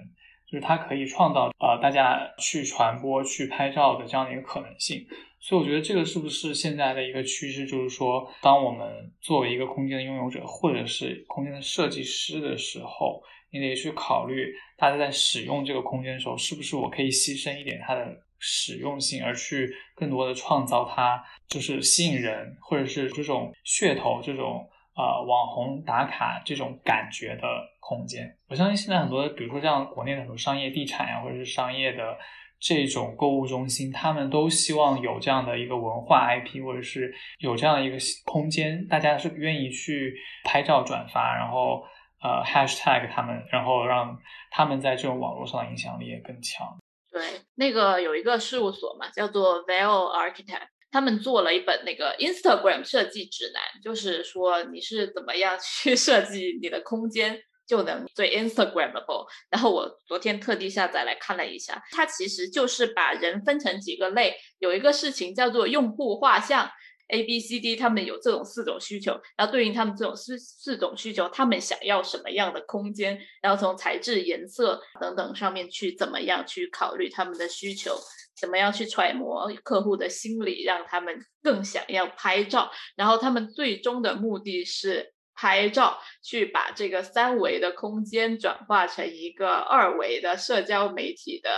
[0.50, 5.06] 就是它可以创造呃大家去传播、去拍照的这样的一个可能性，
[5.38, 7.64] 所以我觉得这个是不是现在的一个趋势？
[7.64, 13.22] 就是说，当我们作为一个空间的拥有者，或者是空间的设计师的时候，
[13.52, 18.04] 你得去考虑大家在使用这个空间的时候，是不是我可以牺牲一点它的
[18.40, 24.68] 实用性，而去更多的创造它，就是吸引人，或者是这种噱头这种。
[24.96, 27.42] 呃，网红打卡这种感觉的
[27.90, 32.16] 空间，我相信现在很多，比如说像国内的很多商业地产呀，或者是商业的
[32.60, 40.14] 这种购物中心，他们都希望有这样的一个文化 IP，或者是有这样的一个空间，大家是愿意去
[40.44, 41.82] 拍照转发，然后
[42.22, 44.16] 呃 hashtag 他们，然后让
[44.52, 46.78] 他们在这种网络上的影响力也更强。
[47.10, 47.20] 对，
[47.56, 50.68] 那个有一个事务所嘛，叫做 Veil Architect。
[50.92, 57.40] 他们做了一本那个 Instagram 设计指南，就是说你是怎么样去设计你的空间
[57.70, 59.26] 就能最 Instagramable。
[59.48, 66.68] 然后我昨天特地下载来看了一下，它其实就是把人分成几个类，有一个事情叫做用户画像。
[67.12, 77.98] A、B、C、D，他们有这种四种需求，然后对应他们这种四四种需求，他们想要什么样的空间，然后从材质、颜色等等上面去怎么样去考虑他们的需求，
[78.40, 91.50] 怎么样去揣摩客户的心理，让他们更想要拍照，然后他们最终的目的是拍照，去把这个三维的空间转化成一个二维的社交媒体的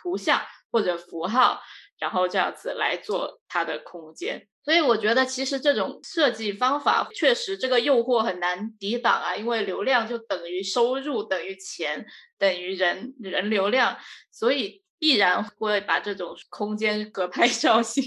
[0.00, 0.40] 图像
[0.72, 1.60] 或者符号，
[1.98, 4.48] 然后这样子来做它的空间。
[4.64, 12.06] 所以我觉得，其实这种设计方法确实这个诱惑很难抵挡啊，因为流量就等于收入等于钱
[12.38, 13.98] 等于人人流量，
[14.32, 18.02] 所以必然会把这种空间隔 拍照性，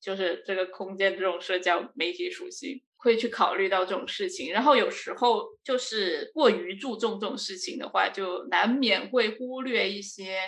[0.00, 4.52] 就是这个空间这种社交媒体属性，会去考虑到这种事情。
[4.52, 10.38] 然后有时候就是过于注重这种事情的话，就难免会忽略一些。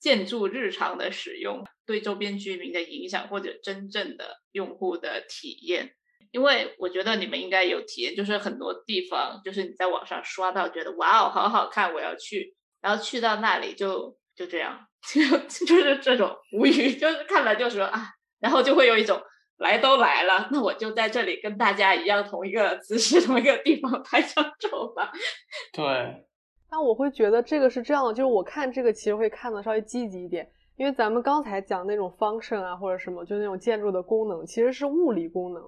[0.00, 5.92] 建筑日常的使用对周边居民的影响，或者真正的用户的体验，
[6.30, 18.06] 因为我觉得你们应该有体验，就是很多地方，就是你在网上刷到，觉得哇哦，好好看，我要去，然后去到那里就就这样， 就就是这种无语，就是看了就说啊，
[18.38, 19.20] 然后就会有一种
[19.58, 25.12] 来都来了，那我就在这里跟大家一样，同一个姿势，同一个地方拍张照吧。
[25.72, 26.24] 对。
[26.70, 30.46] 但我会觉得这个是这样的，就是我看这个其实会看的稍微积极一点，
[30.76, 35.62] 因为咱们刚才讲那种 function 啊或者什么，就那种建筑的功能其实是物理功能，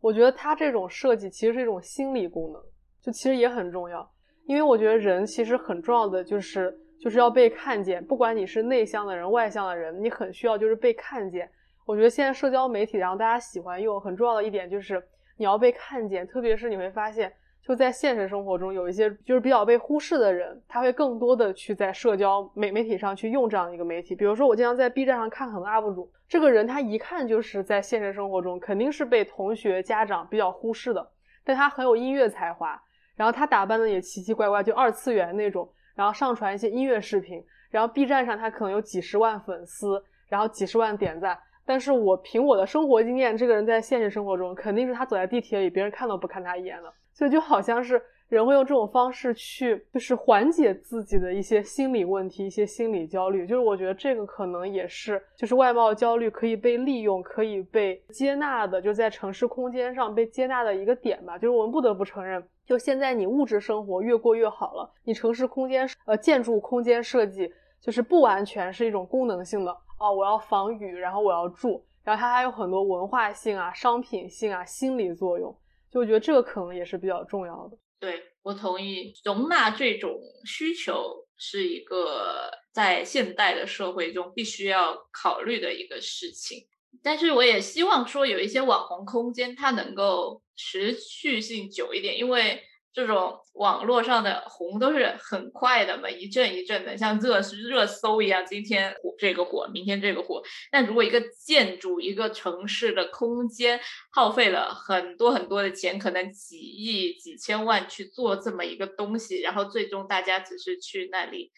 [0.00, 2.60] 我觉得它这种设计其实是一种心理功能，
[3.00, 4.10] 就其实也很重要，
[4.46, 8.04] 因为我觉得人其实很重要的就是就是要被看见。
[8.04, 11.48] 不管你是内向的人、外向的人，你很需要就是被看见。
[11.84, 15.02] 我觉得现在社交媒体，然后大家喜欢用，很重要的一点就是
[15.36, 16.26] 你要被看见。
[16.26, 24.14] 特别是你会发现，就在现实生活中，有一些就是比较被忽视的人，他会更多的去在社交媒媒体上去用这样一个媒体。
[24.14, 31.10] 比如说，我经常在 B 站上看很多 UP 主，这个人他一看就是在现实生活中肯定是被同学、家长比较忽视的。
[31.42, 32.80] 但他很有音乐才华，
[33.16, 41.36] 然后他打扮的也奇奇怪怪，就二次元那种，然后上传一些音乐视频，然后 B 站上他可能有几十万粉丝，然后几十万点赞。
[41.70, 48.02] 但是我凭我的生活经验，这个人在现实生活中肯定是他走在地铁里，别人看都不看他一眼的，所以就好像是。
[48.28, 53.44] 人会用这种方式去，就是缓解自己的一些心理问题、一些心理焦虑。
[53.44, 61.36] 就是我觉得这个可能也是，就是外貌焦虑可以被利用、可以被接纳的，就在城市空间上被接纳的一个点吧。
[61.36, 75.54] 就是我们不得不承认，就现在你物质生活越过越好了，你城市空间呃建筑空间设计就是不完全是一种功能性的哦，我要防雨，然后我要住，然后它还有很多文化性啊、商品性啊、心理作用。
[75.92, 77.76] 就我觉得这个可能也是比较重要的。
[77.98, 86.66] 对我同意，容纳这种需求是一个在现代的社会中必须要考虑的一个事情。
[87.02, 92.62] 但是我也希望说，有一些网红空间它能够持续性久一点，因为。
[92.92, 100.42] 这种网络上的红都是很快的嘛，一阵一阵的，像热热搜一样，今天火这个火，明天这个火。
[100.70, 103.80] 但如果一个建筑、一个城市的空间
[104.12, 111.52] 耗费了很多很多的钱，可能几亿、几千万去做这么一个东西，然后最终大家只是去那里。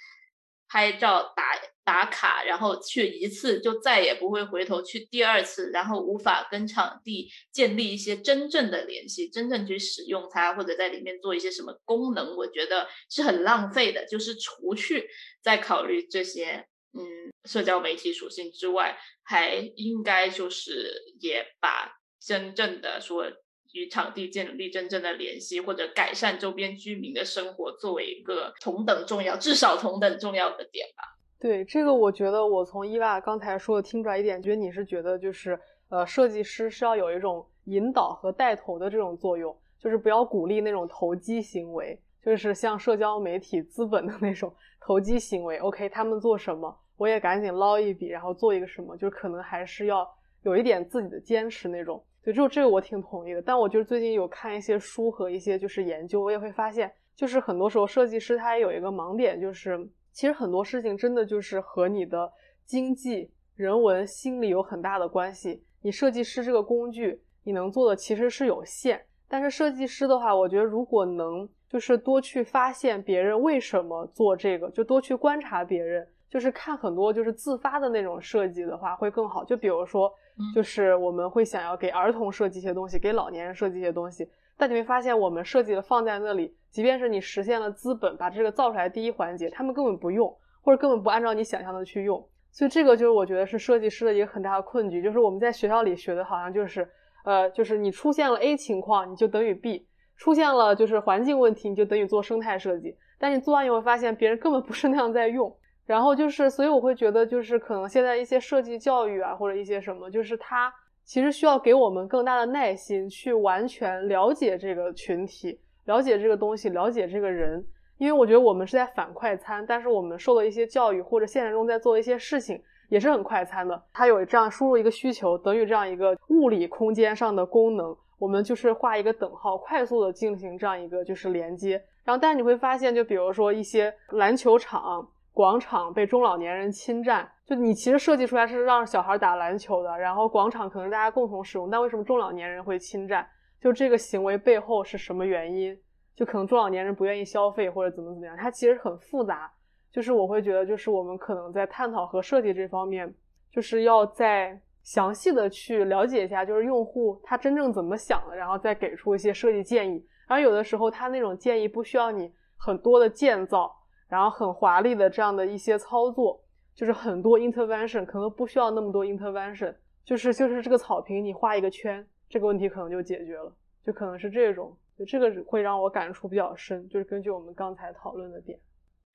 [0.73, 1.53] 拍照打
[1.85, 14.07] 打卡，然后去一次就再也不会回头去第二次，然后无法跟场地建立一些真正的联系，真正去使用它或者在里面做一些什么功能，我觉得是很浪费的。
[14.07, 15.11] 就是除去
[15.43, 16.67] 在考虑这些
[16.99, 17.05] 嗯
[17.45, 23.31] 社交媒体属性之外，还应该就是也把真正的说。
[23.73, 31.03] 与场地建立真正的联系，或者改善周边居民的生活，作为一个同等重要，至少同等重要的点吧。
[31.41, 35.59] 对这个，我觉得我从伊娃刚才说的听出来一点，觉得你是觉得就是
[35.89, 45.59] 呃，设计师是要有一种引导和带头的这种作用，就是不要鼓励那种投机行为，就是像社交媒体资本的那种 投机行为。
[45.59, 50.09] OK，他们做什么，我也赶紧捞一笔，然后做一个什么，就是可能还是要
[50.43, 52.05] 有一点自己的坚持那种。
[52.25, 59.77] 对，就这个我挺同意的，但我就是最近有看一些书和一些就是研究，我也会发现，就是很多时候设计师他也有一个盲点，就是
[60.13, 62.33] 其实很多事情真的就是和你的
[62.65, 65.65] 经济、人文、心理有很大的关系。
[65.81, 79.45] 你设计师这个工具，你能做的其实是有限，但是设计师的话，我觉得如果能就是多去发现别人为什么做这个，就多去观察别人，就是看很多就是自发的那种设计的话会更好。
[79.45, 80.09] 就比如说。
[80.55, 92.27] 就是我们会想要给儿童设计一些东西，给老年人设计一些东西，但你会发现，我们设计的放在那里，即便是你实现了资本，把这个造出来第一环节，他们根本不用，或者根本不按照你想象的去用。
[92.51, 96.87] 所以这个就是我觉得是设计师的一个很大的困局，就是我们在学校里学的好像就是，
[97.25, 105.55] 呃，就是你出现了 A 情况，你就等于 B，出现了就是环境问题，你就等于做生态设计，但你做完以后发现，别人根本不是那样在用。
[105.85, 110.73] 然后就是，所以我会觉得，就是可能现在一些设计教育啊，或者一些什么，就是它
[111.05, 117.63] 其实需要给我们更大的耐心，去完全了解这个群体，了解这个东西，了解这个人。
[117.99, 123.81] 因为我觉得我们是在反快餐，但是我们受的一些教育或者现实中在做一些事情也是很快餐的。
[123.93, 131.83] 它有这样输入一个需求，等于这样一个物理空间上的功能，我们就是画一个等号，快速的进行这样一个就是连接。
[132.05, 135.07] 然后，但是你会发现，就比如说一些篮球场。
[135.33, 143.27] 广场被中老年人侵占，就你其实设计出来是让小孩打篮球的，然后广场可能大家共同使用，但为什么中老年人会侵占？
[143.59, 145.75] 就这个行为背后是什么原因？
[146.15, 149.51] 就可能中老年人不愿意消费或者怎么怎么样，它其实很复杂。
[149.91, 153.13] 就是我会觉得，就是我们可能在探讨和设计这方面，
[153.51, 160.05] 就是要再详细的去了解一下，就是用户他真正怎么想的，然后再给出一些设计建议。
[160.29, 163.75] 然后有的时候他那种建议不需要你很多的建造。
[164.13, 166.39] 然后很华丽的这样的一些操作，
[166.75, 173.51] 就是很多 intervention 可能不需要那么多 intervention，就是就是这个草坪你画一个圈，这个问题可能就解决了，
[173.83, 178.61] 就可能是这种，就这个会让我感触比较深，就是根据我们刚才讨论的点。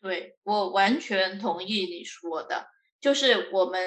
[0.02, 2.66] 对我完全同意你说的，
[3.00, 3.80] 就是我们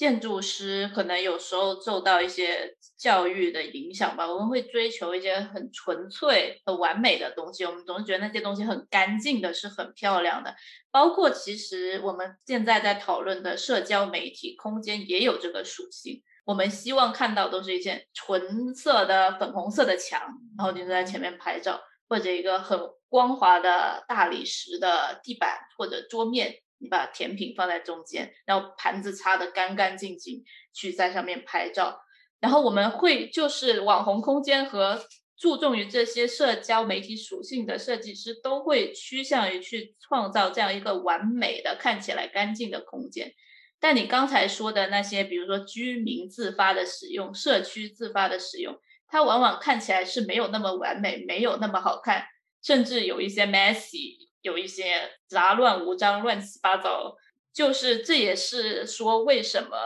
[0.00, 7.66] 建筑师可能有时候受到一些教育的影响吧，我们会追求一些很纯粹、很完美的东西。
[7.66, 10.56] 我们总是觉得那些东西很干净的，是很漂亮的。
[10.90, 16.22] 包括其实我们现在在讨论的社交媒体空间也有这个属性。
[16.46, 20.22] 我们希望看到都是一件纯色的粉红色的墙，
[20.56, 21.78] 然后你就在前面拍照，
[22.08, 22.80] 或者一个很
[23.10, 26.54] 光滑的大理石的地板或者桌面。
[26.80, 32.00] 你把甜品放在中间，然后盘子擦得干干净净，去在上面拍照。
[32.40, 34.98] 然后我们会就是网红空间和
[35.36, 43.32] 注重于这些社交媒体属性的设计师，都会趋向于去创造这样一个完美的、看起来干净的空间。
[43.78, 52.24] 但你刚才说的那些，比如说居民自发的使用、社区自发的使用，它往往看起来是没有那么完美，没有那么好看，
[52.62, 54.29] 甚至有一些 messy。
[54.42, 57.16] 有一些杂乱无章、乱七八糟，
[57.52, 59.76] 就是这也是说为什么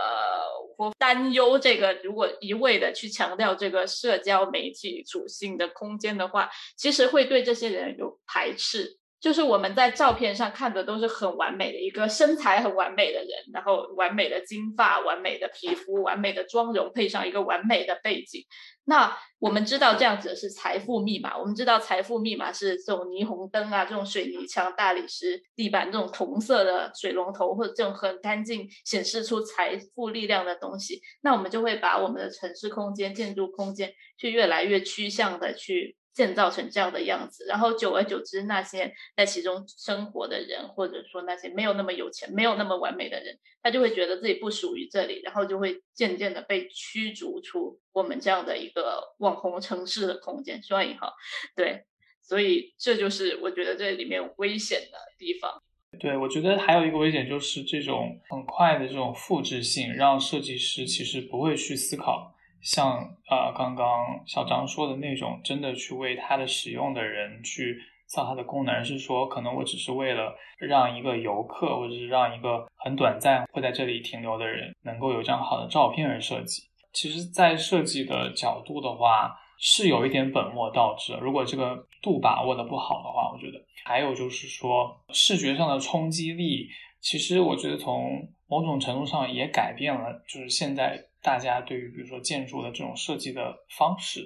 [0.76, 1.94] 我担忧这个。
[2.02, 8.98] 如果一味的去强调这个社交媒体属性的空间的话，其实会对这些人有排斥。
[9.24, 18.44] 就是我们在照片上看的都是很完美的一个身材很完美的人，然后完美的金发、完美的皮肤、完美的妆容，配上一个完美的背景。
[18.84, 31.00] 那我们知道这样子是财富密码，我们知道财富密码是这种霓虹灯啊，这种水泥墙、大理石地板、这种同色的水龙头或者这种很干净、显示出财富力量的东西。
[31.22, 35.96] 那我们就会把我们的城市空间、建筑空间，去越来越趋向的去。
[36.14, 50.62] 建造成这样的样子，然后久而久之，那些在其中生活的人，或者说那些没有那么有钱、没有那么完美的人，他就会觉得自己不属于这里，然后就会渐渐的被驱逐出我们这样的一个网红城市的空间。
[50.62, 51.12] 双引号，
[51.56, 51.84] 对，
[52.22, 55.60] 所以这就是我觉得这里面危险的地方。
[56.00, 62.33] 对，我觉得还有一个危险就是这种很快的这种复制性，让设计师其实不会去思考。
[62.64, 62.98] 像
[63.30, 63.86] 呃刚刚
[64.26, 76.62] 小张说的那种，真的去为它的使用的人去造它的功能，是说可能我只是为了让一个游客或者是让一个很短暂会在这里停留的人能够有张好的照片而设计。
[76.92, 81.12] 其实，在设计的角度的话，是有一点本末倒置。
[81.20, 86.68] 如果这个度把握的不好的话，我觉得还有就是说视觉上的冲击力，
[87.00, 91.04] 其实我觉得从某种程度上也改变了，就是现在。
[91.24, 94.20] 大家对于比如说建筑的这种设计的方式，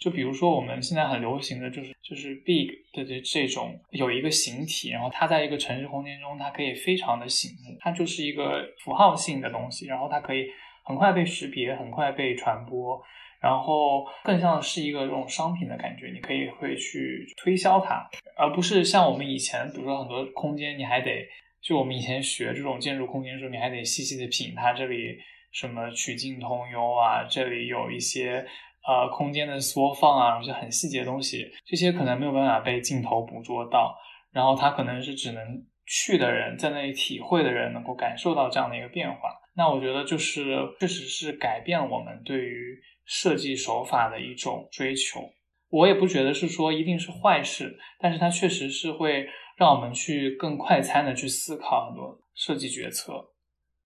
[0.00, 10.46] 就比如说我们现在很流行的就是就是 big 的这这种有一个形体，然后它在一个城市空间中，它可以非常的醒目，它就是一个符号性的东西，然后它可以
[10.84, 13.00] 很快被识别，很快被传播，
[13.40, 18.04] 然后更像是一个这种商品的感觉，你可以会去推销它，
[18.36, 21.28] 而不是像我们以前，比如说很多空间，你还得
[21.62, 25.16] 就我们以前学这种建筑空间的时候，你还得细细的品它这里。
[25.52, 28.46] 什么曲径通幽啊，这里有一些
[28.86, 33.96] 呃空间的缩放啊，一些很细节的东西，这些可能没有办法被镜头捕捉到，
[34.32, 35.42] 然后它可能是只能
[35.86, 39.18] 去的人在那里体会的人能够感受到这样的一个变化。
[39.56, 45.20] 那我觉得就是确实是改变我们对于设计手法的一种追求。
[45.68, 49.26] 我也不觉得是说一定是坏事，但是它确实是会
[49.56, 53.29] 让我们去更快餐的去思考很多设计决策。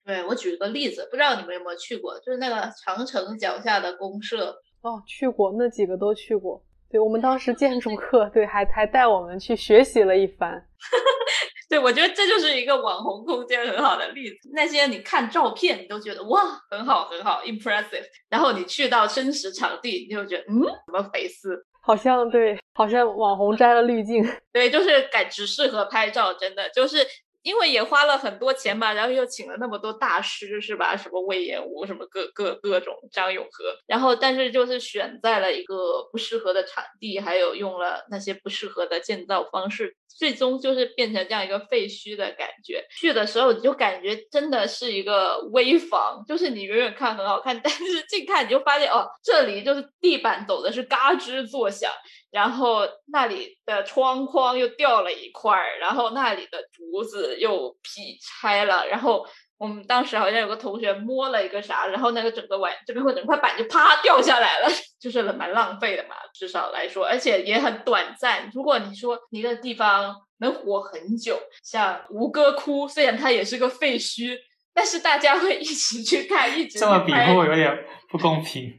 [0.05, 6.63] 对我举个例子，不知道你们有没有去过，就是那个长城脚下的公社哦，去过，那几个都去过。
[6.91, 10.63] 对我们当时 建筑课，对，还还带我们去学习了一番。
[11.71, 14.51] 对，我觉得这就是一个网红空间很好的例子。
[14.53, 18.05] 那些你看照片，你都觉得哇，很好很好，impressive。
[18.29, 24.23] 然后你去到真实场地，你就觉得嗯，怎么回事，好像对，好像网红摘了滤镜。
[24.53, 26.99] 对，就是感只适合拍照，真的就是。
[27.45, 30.97] 因为也花了很多钱嘛，然后又请了那么多大师，是吧？
[30.97, 42.83] 什么魏延武，什么各各各种张永和，然后但是就是选在了一个不适合的场地，还有用了那些不适合的建造方式，最终就是变成这样一个废墟的感觉。
[42.99, 51.93] 去的时候你就感觉真的是一个危房，就是你远远看很好看，但是近看你就发现哦，这里就是地板走的是嘎吱作响。
[52.35, 59.25] 然后那里的窗框又掉了一块儿，然后那里的竹子又劈拆了，然后
[59.57, 64.69] 我们当时好像有个同学摸了一个啥，然后那个整个碗这边会整块板就啪掉下来了，
[65.01, 68.51] 就是蛮浪费的嘛，至少来说，而且也很短暂。
[68.53, 74.37] 如果你说一个地方能活很久，像吴哥窟，虽然它也是个废墟。
[74.77, 78.73] 但是大家会一起去看，一直这么比会有点不公平。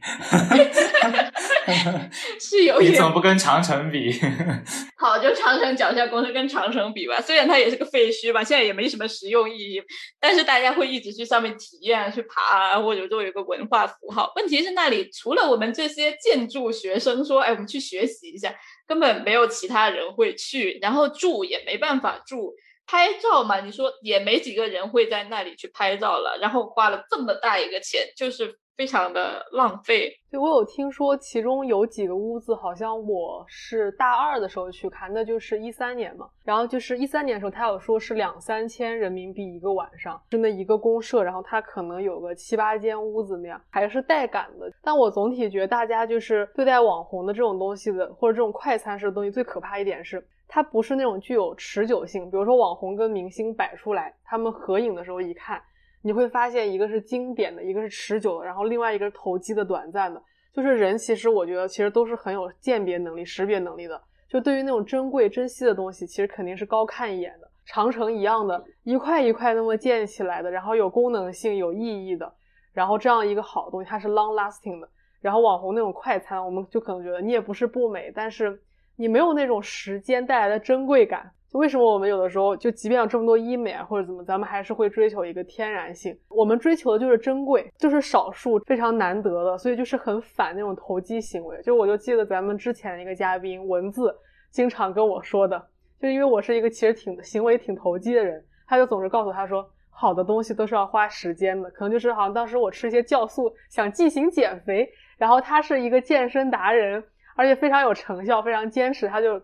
[2.40, 4.10] 是有点，你怎么不跟长城比？
[4.96, 9.82] 好，就长城脚下公司跟长城比吧，虽然它也是个废墟吧，现在也没什么实用意义，
[10.18, 14.32] 但是大家会一直去上面体验、去爬啊，或者都有一个文化符号。
[14.36, 18.54] 问题是那里除了我们这些建筑学生说，哎，我们去学习一下，
[18.86, 22.54] 根本没有其他人会去，然后住也没办法住，
[22.86, 28.58] 拍照嘛，你说也没几个人会在那里去拍照了，然后花了这么大一个钱，就是。
[28.76, 30.12] 非常的浪费。
[30.30, 36.28] 对，我有听说，其中有几个屋子，好像我是大二的时候去看，那就是一三年嘛。
[36.44, 44.70] 然后就是一三年的时候，他有说是两三千人民币一个晚上，是那一个公社，然后他可能有个七八间屋子那样，还是带感的。
[44.82, 52.30] 但我总体觉得，大家就是对待网红的这种东西的，或者这种快餐式的东西，最可怕一点是，它不是那种具有持久性。
[52.30, 55.62] 比如说网红跟明星摆出来，他们合影的时候一看。
[56.06, 60.22] 你会发现，一个是经典的，一个是持久的，然后另外一个是投机的、短暂的。
[60.52, 64.00] 就是人，其实我觉得，其实都是很有鉴别能力、识别能力的。
[64.28, 67.50] 就对于那种珍贵、珍惜的东西，其实肯定是高看一眼的。
[67.64, 72.32] 长城一样的，一块一块那么建起来的，然后有功能性、有意义的，
[72.72, 74.88] 然后这样一个好东西，它是 long lasting 的。
[75.20, 78.62] 然后网红那种快餐，我们就可能觉得你也不是不美，但是
[78.94, 81.32] 你没有那种时间带来的珍贵感。
[81.48, 86.16] 就为什么我们有的时候就即便有这么多医美啊或者怎么，咱们还是会追求一个天然性？
[86.28, 91.62] 我们追求的就是珍贵，就是少数非常难得的，所以就是很反那种投机行为。
[91.62, 94.12] 就我就记得咱们之前一个嘉宾文字
[94.50, 95.64] 经常跟我说的，
[96.00, 101.70] 就因为我是一个其实挺行为挺投机的人，他就总是告诉他说，好的东西都是要花时间的。
[101.70, 107.02] 可能就是好像当时我吃一些酵素想进行减肥，然后他是一个健身达人，
[107.36, 109.40] 而且非常有成效，非常坚持，他就。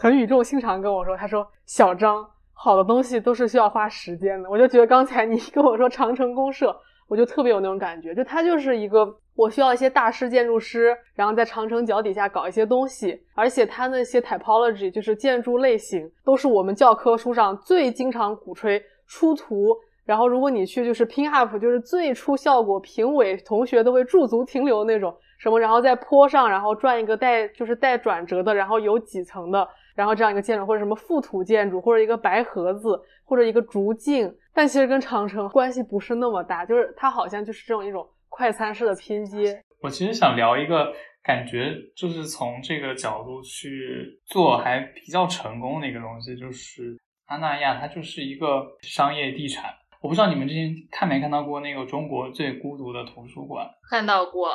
[0.00, 2.24] 很语重心长跟我说：“他说小张，
[2.54, 6.72] 好的东西都是需要花时间的。”我就觉得刚才你 跟我说长城公社，
[7.08, 29.68] 我就特别有那种感觉，就它就是一个我需要一些大师建筑师，然后在长城脚底下搞一些东西，而且它那些 typology 就是建筑类型，都是我们教科书上最经常鼓吹出图，然后如果你去就是拼 up，就是最出效果，评委同学都会驻足停留那种什么，然后在坡上，然后转一个带就是带转折的，然后有几层的。
[29.98, 39.60] 然后这样一个建筑，或者什么覆土建筑，或者一个白盒子，或者一个竹镜，但其实跟长城关系不是那么大，就是它好像就是这种一种快餐式的拼接。
[39.82, 46.96] 我其实想聊一个感觉，就是从这个角度去做还比较成功的一个东西，就是
[47.26, 49.64] 阿那亚，它就是一个商业地产。
[50.00, 53.68] 我不知道你们之前看没看到过那个中国最孤独的图书馆？
[53.90, 54.50] 看到过。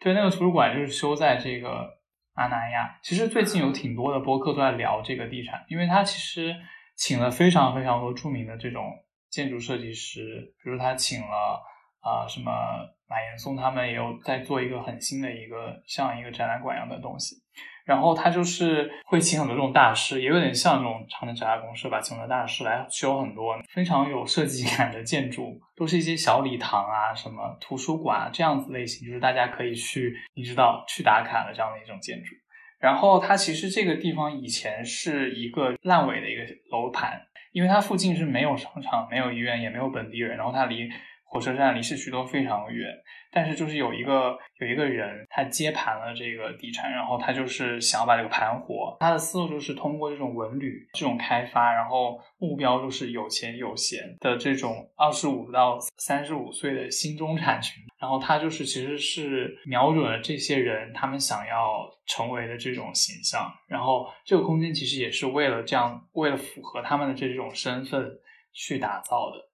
[0.00, 1.97] 对，那个图书馆就是修在这个。
[2.38, 6.54] 阿那亚其实最近有挺多的播客都在聊这个地产，因为他其实
[6.94, 8.84] 请了非常非常多著名的这种
[9.28, 11.60] 建筑设计师，比如他请了
[11.98, 12.52] 啊什么
[13.08, 17.34] 马岩松，他们也有在做一个很新的一个像一个展览馆一样的东西。
[17.88, 32.34] 然后他就是会请很多这种大师，也有点像这种长城脚下公社吧，请了大师来修很多非常有设计感的建筑，都是一些小礼堂啊、什么图书馆啊这样子类型，就是大家可以去，你知道去打卡的这样的一种建筑。
[32.78, 37.18] 然后它其实这个地方以前是一个烂尾的一个楼盘，
[37.52, 40.86] 因为它附近是没有商场、没有医院、也没有本地人，然后它离
[41.28, 42.88] 火车站、离市区都非常远。
[43.30, 48.96] 但是就是有一个有一个人，他接盘了这个地产，然后他就是想要把这个盘活。
[49.00, 57.84] 他的思路就是通过这种文旅这种开发，然后目标就是有钱有闲的这种二十五到三十五岁的新中产群。
[58.00, 63.52] 然后他就是其实是瞄准了这些人他们想要成为的这种形象。
[63.68, 68.08] 然后这个空间其实也是为了这样，为了符合他们的这种身份
[68.54, 69.47] 去打造的。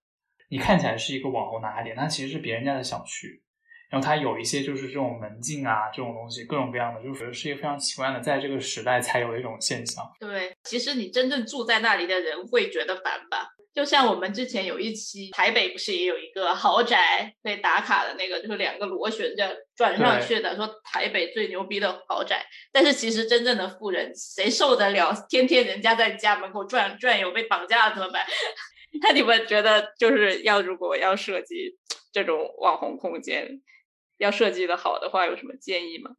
[0.49, 3.43] 你看起来是一个网红打卡点，它其实是别人家的小区。
[3.91, 10.05] 然后它有一些就是这种门禁啊，这种东西各种各样的，就是是一个非常奇怪的，在这个时代才有一种现象。
[10.19, 13.51] 对，其实你真正住在那里的人会觉得烦吧？
[13.73, 22.45] 就像我们之前有一期台北不是也有一个豪宅被打卡的那个，就是两个螺旋着转上去的，说台北最牛逼的豪宅。
[22.73, 28.25] 但是其实真正的富人谁受得了天天人家在家门口转转悠被绑架了怎么办？
[29.03, 31.77] 那你们觉得就是要如果要设计
[32.13, 33.61] 这种网红空间？
[34.19, 36.13] 要设计的好的话，有什么建议吗？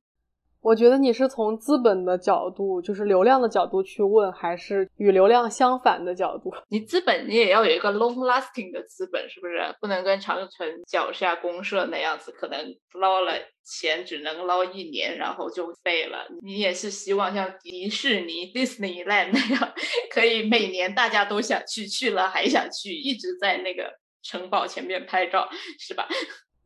[0.65, 6.51] 我觉得你是从资本的角度，就是流量的角度去问，还是与流量相反的角度？
[6.69, 9.53] 你资本你也要有一个 long lasting 的资本，是不是？
[9.79, 12.57] 不能跟长城脚下公社那样子，可能
[12.93, 16.25] 捞了钱只能捞一年，然后就废了。
[16.41, 19.73] 你也是希望像迪士尼 Disneyland 那样，
[20.09, 23.83] 可以每年大家都想去，去了还想去，一直在那个
[24.23, 25.47] 城堡前面拍照，
[25.77, 26.07] 是吧？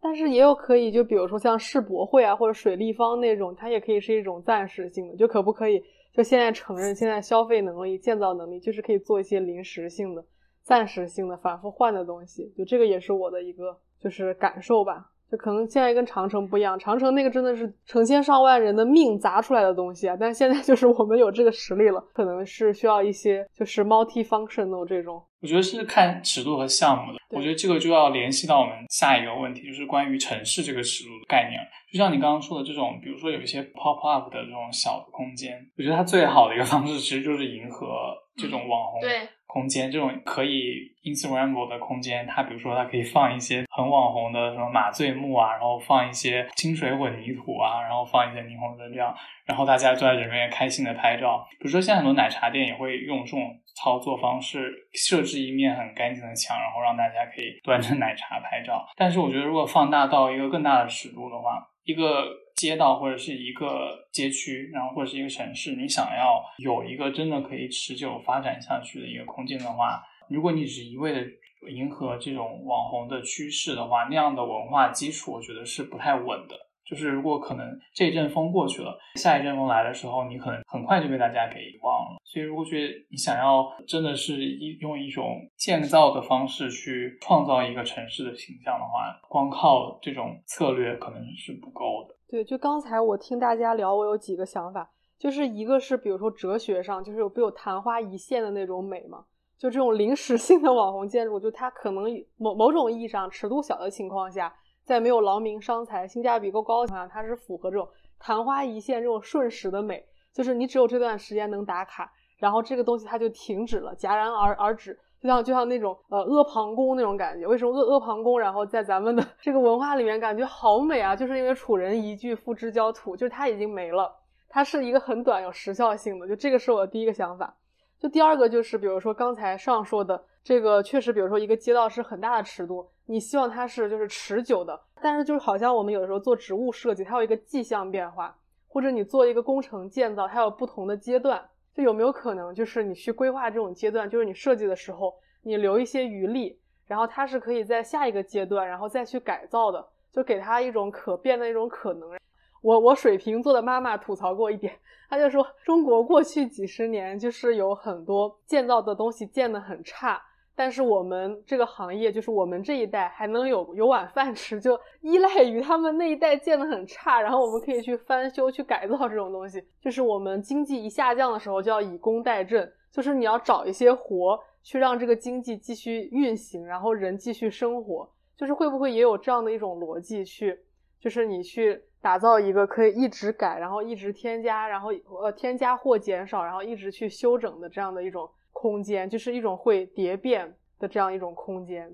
[0.02, 5.84] 但是也有可以，就比如说像世博会啊，或者水立方那种，它也可以是一种暂时性的，就可不可以？
[6.14, 10.26] 就现在承认，现在消费能力、建造能力，就是可以做一些临时性的、
[10.64, 12.52] 暂时性的、反复换的东西。
[12.58, 15.12] 就这个也是我的一个就是感受吧。
[15.32, 25.22] 就可能现在跟长城不一样，长城那个真的是成千上万人的命砸出来的东西啊，但现在就是 我们有这个实力了，可能是需要一些就是 multi-functional 这种。
[25.42, 31.60] 我觉得是看尺度和项目的，我觉得这个就要联系到我们下一个问题，就是关于城市这个尺度的概念。
[31.94, 37.88] 就像你刚刚说的这种，比如说有一些 pop up 的这种小的空间，我觉得它最好的一个方式其实就是迎合
[38.36, 39.00] 这种网红。
[39.02, 39.30] 对。
[39.52, 49.12] 空间这种可以 Instagram 的空间，它比如说它可以放一些很网红的什么马醉木啊，然后放一些清水混凝土啊，然后放一些霓虹灯这样，
[49.46, 51.44] 然后大家坐在里面开心的拍照。
[51.60, 58.86] 比如说现在很多奶茶店也会用这种操作方式，设置一面很干净的墙，然后让大家可以 端着奶茶拍照。
[58.96, 62.28] 但是我觉得如果放大到一个更大的尺度的话，一个。
[62.60, 71.26] 街道或者是一个街区，然后或者是一个城市，你想要有一个真的可以持久发展下去的一个空间的话，如果你只一味的
[71.72, 76.56] 迎合这种网红的趋势的话，那样的文化基础我觉得是不太稳的。
[76.86, 82.18] 就是如果可能这阵风过去了，下一阵风来的时候，你可能很快就被大家给遗忘了。
[82.24, 92.16] 所以如果觉得你想要真的是一用一种建造的方式去创造一个城市的形象的话，光靠这种策略可能是不够的。
[92.30, 99.26] 对，就刚才我听大家聊，我有几个想法，就是一个是比如说哲学上，就是有不有昙花一现的那种美嘛？
[99.58, 102.06] 就这种临时性的网红建筑，就它可能
[102.38, 104.54] 某某种意义上尺度小的情况下，
[104.86, 115.00] 在没有劳民伤财、性价比够高的情况下，它是符合这种昙花一现这种瞬时的美，就是你只有这段时间能打卡，然后这个东西它就停止了，戛然而而止。
[115.22, 118.40] 就像就像那种呃阿房宫那种感觉，为什么阿阿房宫？
[118.40, 124.10] 然后在咱们的这个文化里面感觉好美啊，就是因为楚人一句付之交土，就是它已经没了，
[124.48, 126.28] 它是一个很短有时效性的。
[126.28, 127.54] 就这个是我的第一个想法。
[128.00, 138.34] 就第二个就是，比如说刚才上说的这个，确实，比如说一个街道是很大的尺度，你希望它是就是持久的，但是就是好像我们有的时候做植物设计，它有一个迹象变化，
[138.70, 141.44] 或者你做一个工程建造，它有不同的阶段。
[141.84, 145.14] 有没有可能，就是你去规划这种阶段，就是你设计的时候，
[145.44, 152.18] 你留一些余力，然后它是可以在下一个阶段，然后再去改造的，就给它一种可变的一种可能。
[152.62, 154.78] 我我水瓶座的妈妈吐槽过一点，
[155.10, 160.22] 她就说中国过去几十年就是有很多建造的东西建得很差。
[160.60, 169.64] 但是我们这个行业，就是我们这一代还能有有碗饭吃，就依赖于他们那一代建的很差，然后我们可以去翻修、去改造这种东西。
[169.82, 178.12] 就是我们经济一下降的时候，就要以工代赈，就是你要找一些活去让这个经济继续运行，然后人继续生活。
[178.36, 180.60] 就是会不会也有这样的一种逻辑去，
[181.00, 184.90] 就是你去打造一个可以一直改，然后一直添加，然后
[185.22, 188.30] 呃添加或减少，然后一直去修整的这样的一种。
[188.62, 191.88] 空间就是一种会蝶变的这样一种空间。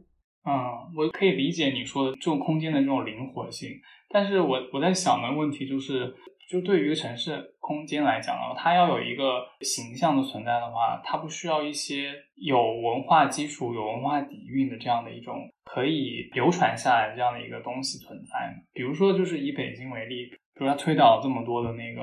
[0.45, 0.51] 嗯，
[0.97, 3.69] 我可以理解你说的这种空间的这种灵活性，
[4.09, 6.11] 但是我我在想的问题就是，
[6.49, 15.35] 就对于一个城市空间来讲呢，它要有一个形象的存在的话，它不需要一些有文化基础、有文化底蕴的这样的一种
[15.65, 18.63] 可以流传下来这样的一个东西存在吗？
[18.73, 22.01] 比如说，就是以北京为例，比如它推倒这么多的那个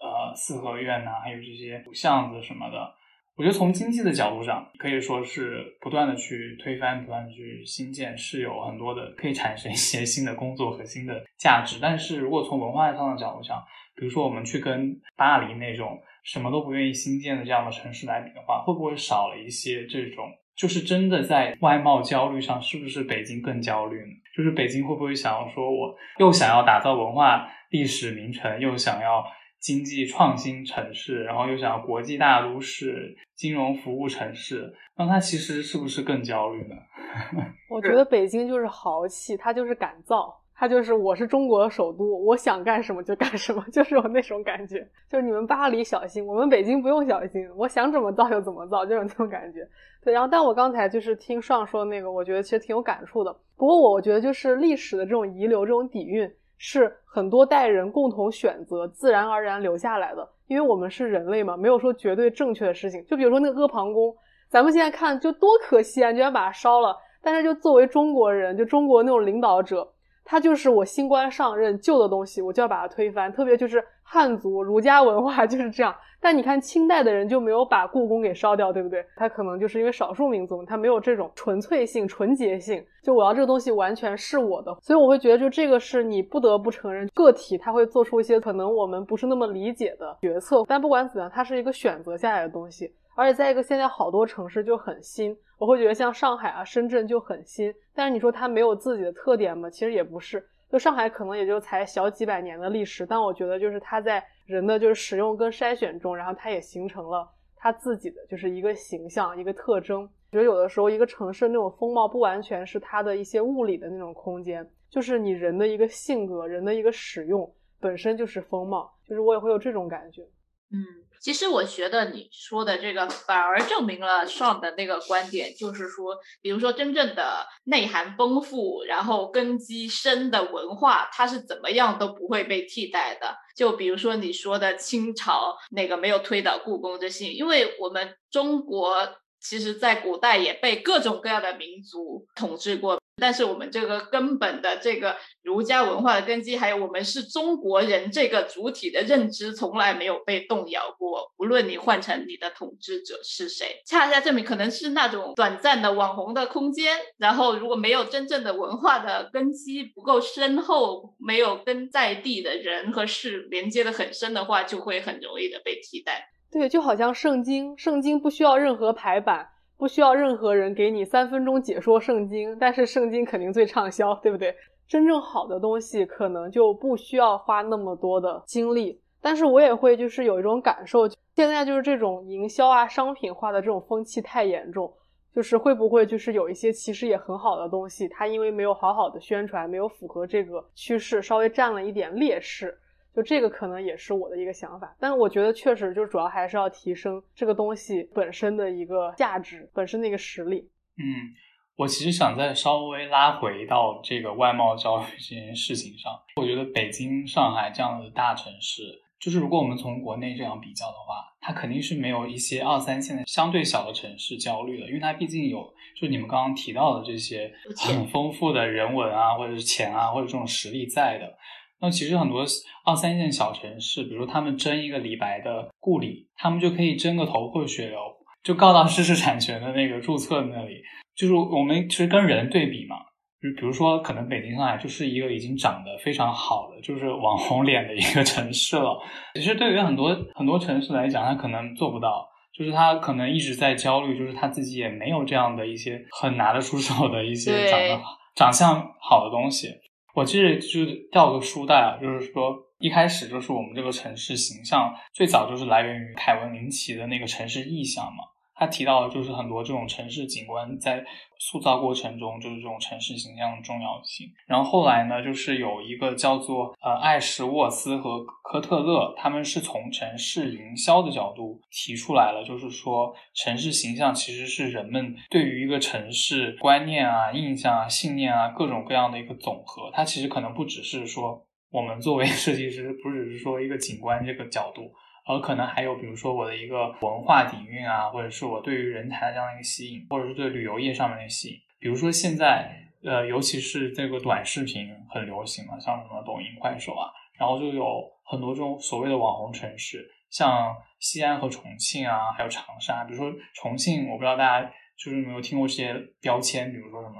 [0.00, 2.94] 呃四合院呐，还有这些巷子什么的。
[3.40, 11.78] 我觉得从经济的角度上，可以说是不断的去推翻、不断的去新建，是有很多的可以产生一些新的工作和新的价值。
[11.80, 13.64] 但是如果从文化上的角度上，
[13.96, 20.30] 比如说我们去跟巴黎那种什么都不愿意新建的这样的城市来比的话，会不会少了一些这种？
[20.54, 24.12] 就是真的在外贸焦虑上，是不是北京更焦虑呢？
[24.36, 29.24] 就是北京会不会想要说，我又想要打造文化历史名城，又想要？
[29.60, 36.76] 经济创新城市，然后又想要国际大都市、金融服务城市，那它其实是不是更焦虑呢？
[37.70, 44.86] 我觉得北京就是豪气，它就是敢造，它就是我是中国的首都，我想干什么就干什么， 就是有那种感觉。
[45.08, 49.66] 就是你们巴黎小心，我们北京不用小心，我想怎么造就怎么造，就有那种感觉。
[50.04, 53.34] 对，然后但我刚才就是听上说那个，我觉得其实挺有感触的。
[53.56, 56.30] 不过我觉得就是历史的这种遗留、这种底蕴。
[56.62, 60.28] 是很多代人共同选择，自然而然留下来的。
[60.50, 63.04] 因为我们是人类嘛，没有说绝对正确的事情。
[63.06, 64.12] 就比如说那个阿房宫，
[64.48, 66.96] 咱们现在看就多可惜啊，居然把它烧了。
[67.22, 69.88] 但是就作为中国人，就中国那种领导者，
[70.24, 73.32] 他就是我新官上任，旧的东西我就要把它推翻。
[73.32, 73.80] 特别就是
[74.12, 75.94] 汉族儒家文化 就是这样。
[76.22, 79.02] 但你看清代的人就没有把故宫给烧掉，对不对？
[79.16, 82.84] 他可能就是因为少数民族，他没有这种纯粹性、纯洁性。
[83.02, 90.62] 就我要这个东西完全是我的，所以我会觉得，就这个是你不得不承认，个体他会做出一些可能我们不是那么理解的决策。
[90.66, 92.92] 但不管怎样，它是一个选择下来的东西。
[93.16, 97.72] 而且在一个现在好多城市就很新，我会觉得像上海啊、深圳就很新。
[97.94, 99.70] 但是你说它没有自己的特点吗？
[99.70, 100.44] 其实也不是。
[100.70, 110.02] 就上海可能也就才小几百年的历史，但我觉得就是它在人的就是使用跟筛选中，然后它也形成了它自己的就是一个形象、一个特征。
[110.02, 120.22] 我觉得有的时候一个城市那种风貌不完全是它的一些物理的那种空间，就是你人的一个性格、人的一个使用本身就是风貌，就是我也会有这种感觉。
[120.70, 120.78] 嗯。
[121.20, 133.36] 其实我觉得你说的这个反而证明了上的那个观点，就是说，比如说真正的内涵丰富，然后根基深的文化，它是怎么样都不会被替代的。
[133.54, 142.98] 就比如说你说的清朝那个没有推倒故宫这些，因为我们中国其实在古代也被各种各样的民族统治过。
[143.20, 151.30] 但是我们这个根本的这个儒家文化的根基，还有我们是中国人这个主体的认知，从来没有被动摇过。
[151.36, 156.96] 无论你换成你的统治者是谁，恰恰证明可能是那种短暂的网红的空间。
[157.18, 166.30] 然后如果没有真正的文化的根基不够深厚，没有跟在地的人和事连接的很深的话，就会很容易的被替代。
[166.50, 169.50] 对，就好像圣经，圣经不需要任何排版。
[169.80, 174.54] 不需要任何人给你三分钟解说圣经，但是圣经肯定最畅销，对不对？
[174.86, 179.00] 真正好的东西可能就不需要花那么多的精力。
[179.22, 184.92] 但是我也会就是有一种感受，现在就是这种营销啊、商品化的这种风气太严重，
[185.34, 192.76] 就是会不会就是有一些其实也很好的东西，它因为没有好好的宣传，没有符合这个趋势，稍微占了一点劣势。
[193.14, 200.70] 就这个可能也是我的一个想法，但是我觉得确实就主要还是要提升这个东西本身的一个价值，本身的一个实力。
[200.96, 201.34] 嗯，
[201.76, 206.12] 我其实想再稍微拉回到这个外贸焦虑这件事情上。
[206.36, 208.82] 我觉得北京、上海这样的大城市，
[209.18, 221.36] 就是如果我们从国内这样比较的话，它肯定是没有一些二三线的相对小的城市焦虑的，因为它毕竟有就你们刚刚提到的这些很丰富的人文啊，或者是钱啊，或者这种实力在的。
[221.80, 222.44] 那其实很多
[222.84, 227.98] 二三线小城市，比如他们争一个李白的故里，他们就可以争个头破血流，
[228.42, 230.82] 就告到知识产权的那个注册那里。
[231.16, 232.96] 就是我们其实跟人对比嘛，
[233.42, 238.98] 就比如说可能北京、上海就是一个已经长得非常好的，就是网红脸的一个城市了。
[239.34, 242.26] 其实对于很多很多城市来讲，他可能做不到，
[242.56, 248.00] 就是他可能一直在焦虑，就是他自己也没有这样的一些很拿得出手的一些长得
[248.34, 249.68] 长相好的东西。
[250.14, 258.24] 我记得就是掉个书袋啊，就是说一开始就是我们这个城市形象最早就是来源于凯文林奇的那个城市意象嘛。
[258.60, 261.02] 他提到的就是很多这种城市景观在
[261.38, 264.26] 塑造过程中，就是这种城市形象的重要性。
[264.46, 279.90] 然后后来呢，就是有一个叫做呃艾什沃斯和科特勒，他们是从城市营销的角度提出来了，就是说城市形象其实是人们对于一个城市观念啊、印象啊、信念啊各种各样的一个总和。
[279.94, 284.92] 它其实可能不只是说我们作为设计师，不只是说一个景观这个角度。
[285.26, 291.54] 而可能还有，比如说我的一个文化底蕴啊，或者是我对于人才的这样的一个吸引，或者是对旅游业上面的吸引。
[291.78, 292.74] 比如说现在，
[293.04, 303.04] 呃，尤其是这个短视频很流行嘛，像什么抖音、快手啊，然后就有很多这种所谓的网红城市，像西安和重庆啊，还有长沙。
[303.04, 307.16] 比如说重庆，我不知道大家就是没有听过这些标签，比如说什么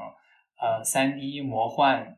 [0.60, 2.16] 呃三 D 魔幻。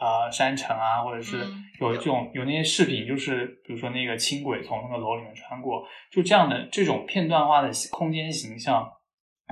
[0.00, 1.38] 呃，山城啊，或者是
[1.80, 8.90] 有这种有那些视频，就是比如说那个轻轨从那个楼里面穿过，就这样的这种片段化的空间形象，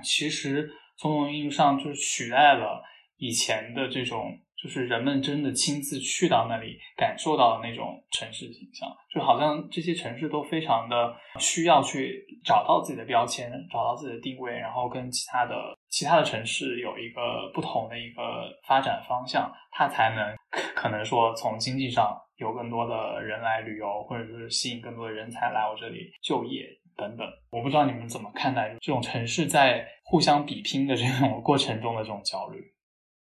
[0.02, 2.82] 其实从某种意义上就是取代了
[3.16, 4.38] 以前的这种。
[4.62, 18.22] 就是人们真的亲自去到那里，感受到的那种城市形象，就好像这些城市都非常的需要去找到自己的标签，找到自己的定位，然后跟其他的其他的城市有一个不同的一个
[18.64, 20.36] 发展方向，它才能
[20.76, 26.66] 可能说从经济上有更多的人来旅游，或者是吸引更多的人才来我这里就业
[26.96, 27.26] 等等。
[27.50, 32.62] 我不知道你们怎么看待这种城市在互相比拼的这种过程中的这种焦虑。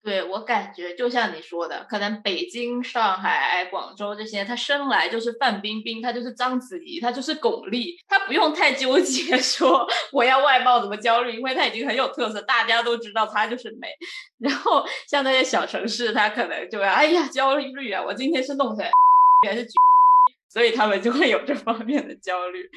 [0.03, 13.87] 对我感觉就像你说的，可能北京、上海、广州这些，他生来就是范冰冰，他就是章子怡，他就是巩俐，他不用太纠结 说我要外貌怎么焦虑，因为他已经很有特色，大家都知道他就是美。
[14.39, 18.89] 然后像那些小城市，他可能就要哎呀焦虑啊，我今天是弄谁
[19.47, 19.67] 还 是
[20.51, 22.69] 所以他们就会有这方面的焦虑。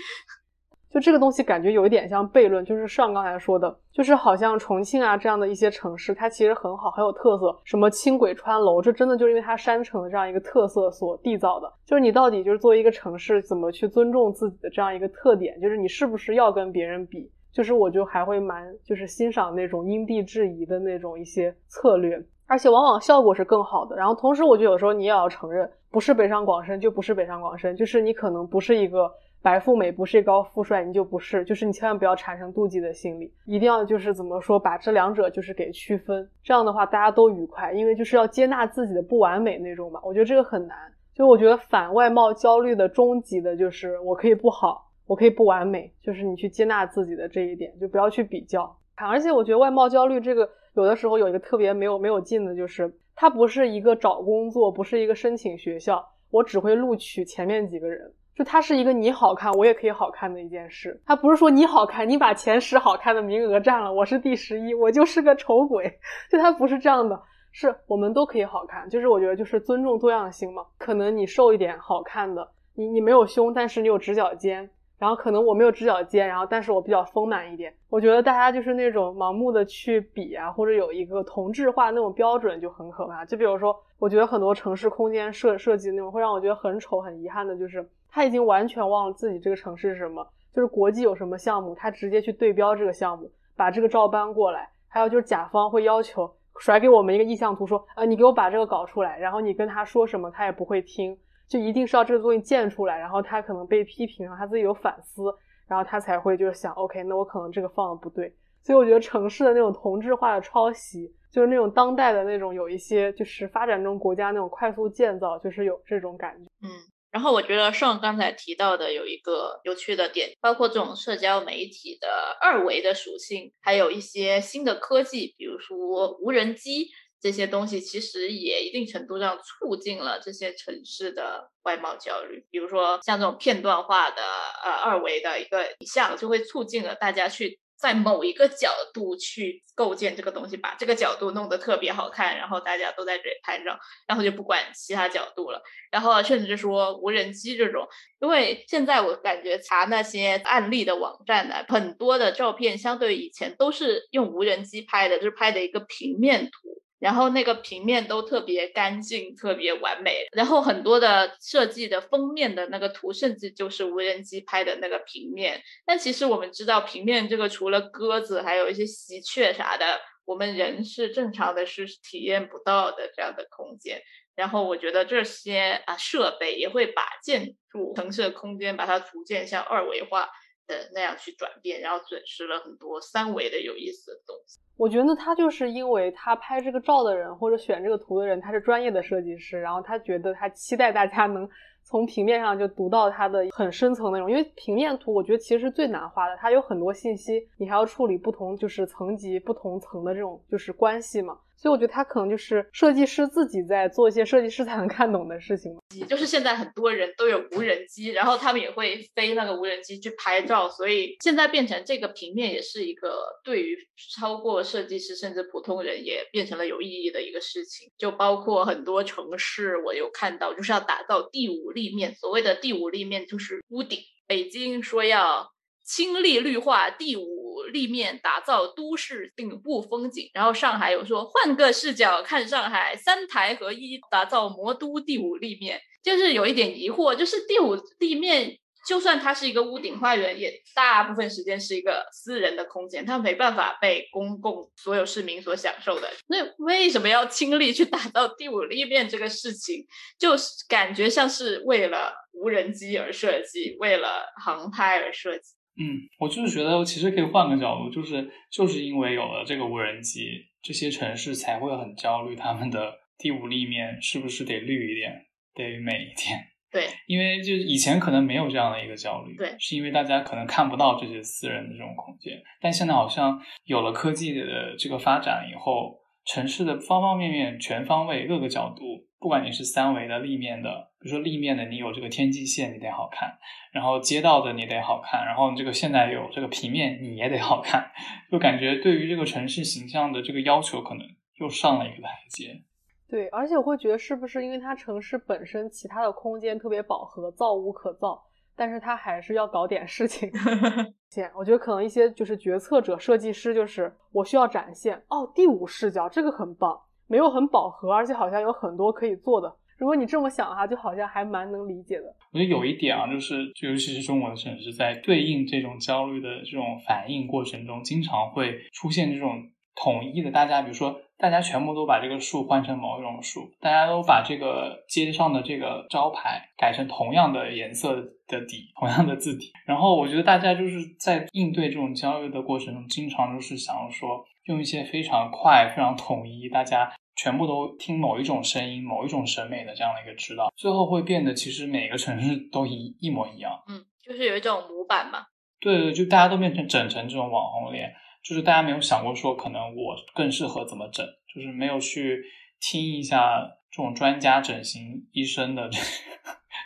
[0.94, 11.68] 就这个东西感觉有一点像悖论，就是上刚才说的，就是好像重庆啊这样的一些城市，它其实很好，很有特色，什么轻轨穿楼，这真的就是因为它山城的这样一个特色所缔造的。
[11.84, 17.28] 就是你到底就是作为一个城市，怎么去尊重自己的这样一个特点，就是你是不是要跟别人比？
[17.52, 23.96] 就是我就还会蛮就是欣赏那种因地制宜的那种一些策略，而且往往效果是更好的。
[23.96, 29.10] 然后同时，我觉得有时候你也要承认，不是北上广深就不是北上广深，就是你可能不是一个。
[29.44, 40.00] 白富美不是高富帅，你就不是，就是你千万不要产生妒忌的心理，一定要就是怎么说，把这两者就是给区分，这样的话大家都愉快，因为就是要接纳自己的不完美那种嘛。
[40.02, 40.74] 我觉得这个很难，
[41.14, 48.74] 就我觉得反外貌焦虑的终极的就是我可以不好，我可以不完美，就是你去接纳自己的这一点，就不要去比较。
[48.94, 58.10] 而且我觉得外貌焦虑这个有的时候有一个特别没有没有劲的，就是它不是一个找工作，不是一个申请学校，我只会录取前面几个人。
[58.34, 61.00] 就它是一个你好看，我也可以好看的一件事。
[61.06, 66.00] 它不是说你好看，你把前十好看的名额占了，我是第十一，我就是个丑鬼。
[66.28, 67.20] 就它不是这样的，
[67.52, 68.88] 是我们都可以好看。
[68.88, 70.64] 就是我觉得就是尊重多样性嘛。
[70.76, 74.68] 可能你瘦一点好看的，你你没有胸，但是你有直角肩。
[74.96, 77.72] 然后可能我没有直角肩，然后但是我比较丰满一点。
[77.90, 83.24] 我觉得大家就是那种盲目的去比啊，或者有一个同质化那种标准就很可怕。
[83.24, 87.88] 就比如说，我觉得很多城市空间设设计那种会让我觉得很丑、很遗憾的，就是。
[88.14, 90.24] 他已经完全忘了自己这个城市是什么，
[90.54, 94.70] 就是国际有什么项目，他直接去对标这个项目，把这个照搬过来。
[94.86, 101.18] 还有就是甲方会要求甩给我们一个意向图，说，呃，你给我把这个搞出来，然后你跟他说什么，他也不会听，
[101.48, 105.24] 就一定是要这个东西建出来，然后他可能被批评，然后他自己有反思，
[105.66, 108.32] 然后他才会就是想，OK，那我可能这个放的不对。
[108.62, 116.70] 所以我觉得城市的那种同质化的抄袭，就是那种当代的那种有一些就是发展中国家那种快速建造，就是有这种感觉，嗯。
[117.14, 132.44] 然后我觉得上刚才提到的有一个有趣的点，包括这种社交媒体的二维的属性，还有一些新的科技，比如说无人机这些东西，其实也一定程度上促进了这些城市的外貌焦虑。
[132.50, 134.20] 比如说像这种片段化的
[134.64, 137.60] 呃二维的一个影像，就会促进了大家去。
[137.84, 143.78] 在某一个角度去构建这个东西，把这个角度弄得特别好看，然后大家都在这里拍照，
[144.08, 145.60] 然后就不管其他角度了。
[145.90, 147.86] 然后甚至说无人机这种，
[148.20, 156.83] 因为现在我感觉查那些案例的网站呢，很多的照片相对以前都是用无人机拍的，就是拍的一个平面图。
[157.04, 160.26] 然后那个平面都特别干净，特别完美。
[160.32, 165.60] 然后很多的设计的封面的那个图，甚至就是无人机拍的那个平面。
[165.84, 174.00] 但其实我们知道，平面这个除了鸽子，还有一些喜鹊啥的，我们人是正常的是体验不到的这样的空间。
[174.34, 180.30] 然后我觉得这些啊设备也会把建筑城市的空间，把它逐渐向二维化。
[180.66, 184.58] 的那样去转变，然后损失了很多三维的有意思的东西。
[184.76, 191.48] 我觉得他就是因为他拍这个照的人或者选这个图的人，他是专业的设计师，然后他觉得他期待大家能
[191.84, 194.28] 从平面上就读到他的很深层内容。
[194.28, 201.38] 因为平面图我觉得其实是最难画的，它有很多信息，你还要处理不同就是层级不同层的这种就是关系嘛。
[201.64, 205.72] 所以我觉得他可能就是设计师自己在做一些设计师才能看懂的事情。
[206.06, 213.78] 就是现在很多人都有无人机，然后他们也会飞那个无人机去拍照，所以现在变成这个平面也是一个对于
[214.14, 217.90] 超过设计师甚至普通人也变成了有意义的一个事情。
[217.96, 223.98] 就包括很多城市，我有看到就是要打造第五立面，所谓的第五立面就是屋顶。
[224.26, 225.53] 北京说要。
[225.84, 230.30] 倾力绿化第五立面，打造都市顶部风景。
[230.32, 235.80] 然后上海有说换个视角看上海，三台合一，打造魔都第五立面。
[236.02, 246.10] 就是有一点疑惑，就是第五立面，就算它是一个屋顶花园，也大部分时间是一个私人的空间，它没办法被公共所有市民所享受的。
[246.26, 249.86] 那为什么要倾力去打造第五立面这个事情？
[250.18, 255.54] 就是感觉像是为了无人机而设计，为了航拍而设计。
[255.76, 260.28] 嗯，我就是觉得其实可以换个角度，就是就是因为有了这个无人机，
[260.62, 266.38] 这些城市才会很焦虑，他们的第五立面是不是得绿一点，得美一点？
[266.70, 278.84] 对，因为就以前可能没有这样的一个焦虑，对，是因为大家可能看不到这些私人的这种空间，但现在好像有了科技的这个发展以后，城市的方方面面、全方位、各个角度。
[279.24, 283.30] 不管你是三维的立面的，比如说立面的，你有这个天际线，你得好看；
[283.72, 287.90] 然后街道的你得好看；然后你这个现在有这个平面，你也得好看。
[288.30, 291.06] 就感觉对于这个城市形象的这个要求，可能
[291.40, 292.64] 又上了一个台阶。
[293.08, 298.22] 对，而且我会觉得是不是因为它城市本身其他的空间特别饱和，造无可造，
[298.54, 300.30] 但是它还是要搞点事情。
[301.34, 309.54] 我觉得可能一些就是决策者、设计师，就是我需要展现哦，第五视角这个很棒，没有很饱和，而且好像有很多可以做的。
[309.78, 312.04] 如果你这么想的话，就好像还蛮能理解的。
[312.32, 319.42] 我觉得有一点啊，就是就尤其是中国的城市，在对应这种焦虑的这种反应过程中，经常会出现这种
[319.74, 321.00] 统一的，大家比如说。
[321.16, 327.94] 大家全部都把这个树换成某一种树，大家都把这个街上的这个招牌改成同样的颜色
[328.26, 329.52] 的底，同样的字体。
[329.64, 343.62] 然后我觉得大家就是在应对这种焦虑的过程中，经常就是想要说用一些非常快、非常统一，大家全部都听某一种声音、某一种审美的这样的一个指导，最后会变得其实每个城市都一一模一样。
[343.68, 345.26] 嗯，就是有一种模板嘛。
[345.60, 347.92] 对对，就大家都变成整成这种网红脸。
[348.22, 352.22] 就是大家没有想过说，可能我更适合怎么整，就是没有去
[352.58, 353.38] 听一下
[353.70, 355.68] 这种专家整形医生的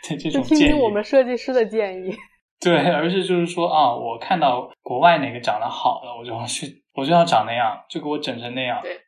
[0.03, 2.15] 这 这种建议，听听我们设计师的建议。
[2.63, 8.79] 对，而是就是说啊，我看到国外哪个长得好的，我就要去，我就要长那样，就给我整成那样。
[8.81, 8.99] 对，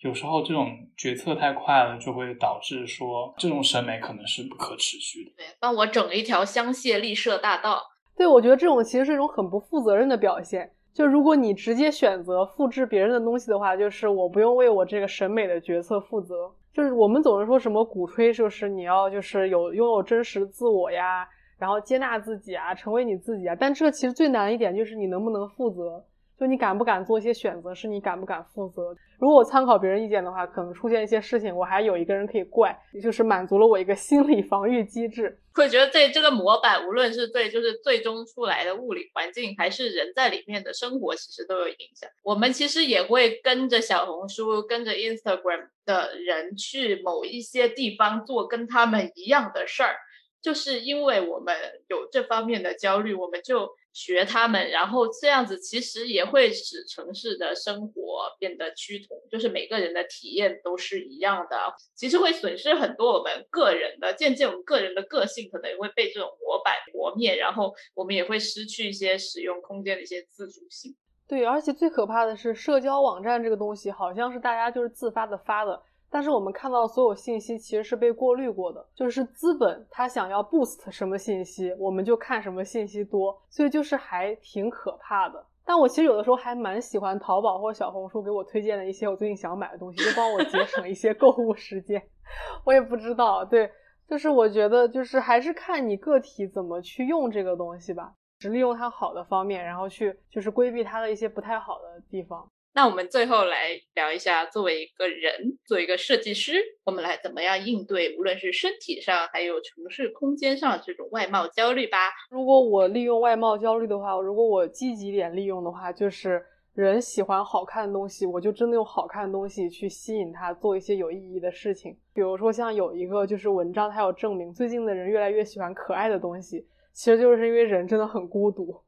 [0.00, 5.32] 有时候这种决策太快了，就会导致说这种审美可能是不可持续的。
[5.36, 7.82] 对，帮我整一条香榭丽舍大道。
[8.16, 10.70] 对，我觉得这种其实是一种很不负责任的表现。
[10.92, 16.34] 就如果你直接选择复制别人的东西的话，就是我不用为我这个审美的决策负责。
[16.72, 21.26] 就是我们总是说什么鼓吹，就是你要就是有拥有真实自我呀，
[21.60, 23.54] 然后接纳自己啊，成为你自己啊。
[23.54, 26.04] 但这其实最难一点就是你能不能负责。
[26.38, 28.96] 就你敢不敢做一些选择，是你敢不敢负责。
[29.18, 35.38] 如果我参考别人意见的话，可能出现一些事情，我还有一个人可以怪，也就是满足了我一个心理防御机制。
[35.52, 42.08] 会觉得对这个模板，无论是对就是最终出来的物理环境，还是人在里面的生活，其实都有影响。
[42.22, 49.94] 我们其实也会跟着小红书、跟着 Instagram 的人去某一些地方做跟他们一样的事儿，
[50.42, 51.54] 就是因为我们
[51.88, 53.68] 有这方面的焦虑，我们就。
[53.92, 61.56] 学他们，然后这样子其实也会使城市的生活变得趋同，就是每个人的体验都是一样的。
[61.96, 70.94] 其实会损失很多我们个人的，渐渐我们个人的个性可能也会被这种模板磨灭，然后我们也会失去一些使用空间的一些自主性。
[71.26, 75.82] 对，而且最可怕的是，社交网站这个东西好像是大家就是自发的发的。
[76.10, 85.46] 但是我们看到所有信息其实是被过滤过的，就是资本它想要 boost 什么信息，我们就看什么信息多，所以就是还挺可怕的。
[85.64, 92.02] 但我其实有的时候还蛮喜欢淘宝或小红书给我推荐的一些我最近想买的东西，就帮我节省一些购物时间。
[92.66, 93.70] 我也不知道，对，
[94.08, 102.48] 就是我觉得就是还是看你个体怎么去用这个东西吧，只利用它好的方面，然后去就是规避它的一些不太好的地方。
[102.72, 111.98] 那我们最后来聊一下，作为一个人，作为一个设计师，我们来怎么样应对，无论是身体上还有城市空间上这种外貌焦虑吧。
[112.30, 116.40] 如果我利用外貌焦虑的话，如果我积极点利用的话，就是
[116.74, 121.96] 人喜欢好看的东西，我就真的用好看的东西去吸引他，做一些有意义的事情。
[122.14, 128.80] 比如说像有一个就是文章，它有证明，最近的人越来越喜欢可爱的东西，其实就是因为人真的很孤独。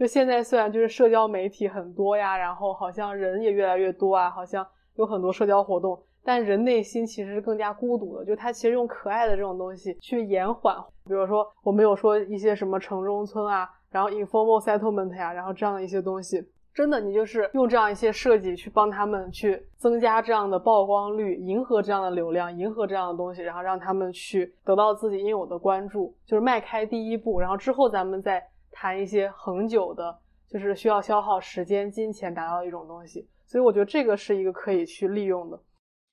[0.00, 4.66] 就现在，虽然就是社交媒体很多呀，然后好像人也越来越多啊，好像
[4.96, 8.24] 有很多社交活动，但人内心其实是更加孤独的。
[8.24, 10.74] 就他其实用可爱的这种东西去延缓，
[11.04, 28.42] 比如说我们有说一些什么城中村啊，然后 informal settlement 呀，然后这样的一些东西，真的你就是用这样一些设计去帮他们去增加这样的曝光率，迎合这样的流量，迎合这样的东西，然后让他们去得到自己应有的关注，就是迈开第一步，然后之后咱们再。
[28.80, 35.62] 谈一些恒久的，就是需要消耗时间、金钱达到一种东西，所以我觉得这个是一个可以去利用的。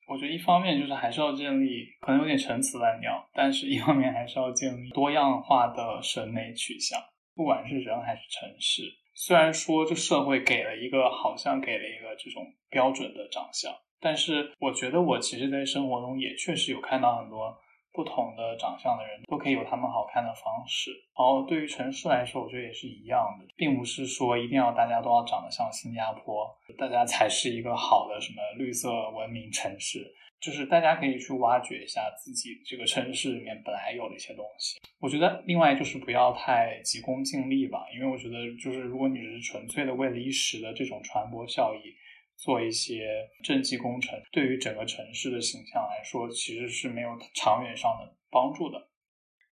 [0.10, 7.00] 我觉得一方面就是还是要建立，可能有点陈词滥调，但是一方面还是要建立多样化的审美取向，
[7.36, 8.82] 不管是人还是城市。
[9.14, 17.58] 虽然说这社会给了一个，好像给了一个这种标准的长相，但是我觉得我其实在生活中也确实有看到很多。
[17.98, 26.46] 不同的长相的人都可以有他们好看的方式，然后对于城市来说，我觉得也是一样的，并不是说一定要大家都要长得像新加坡，
[26.78, 34.78] 大家才是一个好的什么绿色文明城市，就是大家可以去挖掘一下自己这个城市里面本来有的一些东西。
[35.00, 41.96] 我觉得另外就是不要太急功近利吧，因为我觉得就是如果你只是纯粹的为了一时的这种传播效益。
[42.38, 48.88] 做一些政绩工程，对于整个城市的形象来说，其实是没有长远上的帮助的。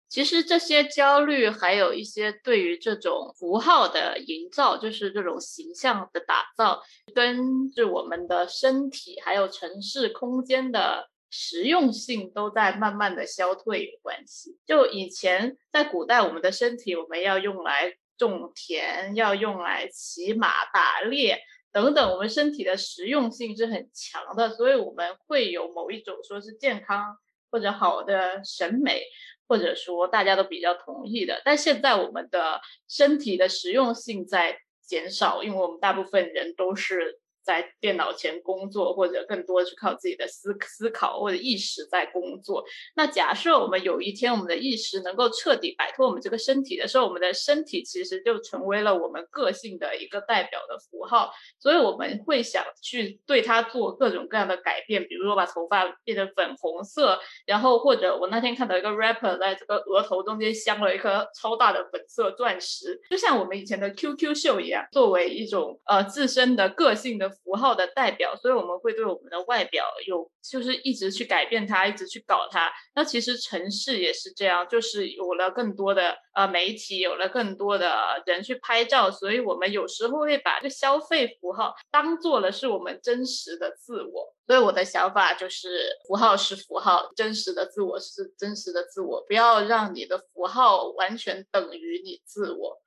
[0.09, 6.83] 其实这些焦虑，还有一些对于这种符号的营造，就是这种形象的打造，
[7.15, 11.11] 跟着我们的身体还有城市空间的。
[11.37, 14.57] 实用性都在慢慢的消退有关系。
[14.65, 21.41] 就以前在古代，我们的身体我们要用来种田，要用来骑马、打猎
[21.75, 27.19] 等等，我们身体的实用性是很强的，所以我们会有某一种说是健康
[27.51, 29.03] 或者好的审美。
[29.47, 37.21] 或者说大家都比较同意的，但现在我们的身体的实用性在减少，因为我们大部分人都是。
[37.45, 42.65] 在电脑前工作，或者更多的是靠自己的思思考或者意识在工作。
[42.97, 51.31] 那假设我们有一天，我们的意识能够彻底摆脱我们这个身体的时候，我们的身体其实就成为了我们个性的一个代表的符号。
[51.61, 67.34] 所以我们会想去对它做各种各样的改变，比如说把头发变成粉红色，然后或者我那天看到一个 rapper 在这个额头中间镶了一颗超大的粉色钻石，就像我们以前的 QQ 秀一样，作为一种呃自身的个性的。
[67.43, 72.73] 符号的代表，所以我们会对我们的外表有，就是一直去改变它，一直去搞它。
[72.95, 84.35] 那其实城市也是这样，就是有了更多的呃媒体，有了更多的人去拍照，所以我们有时候会把这个消费符号当做了是我们真实的自我。
[84.47, 92.83] 所以我的想法就是，符号是符号，真实的自我是真实的自我，不要让你的符号完全等于你自我。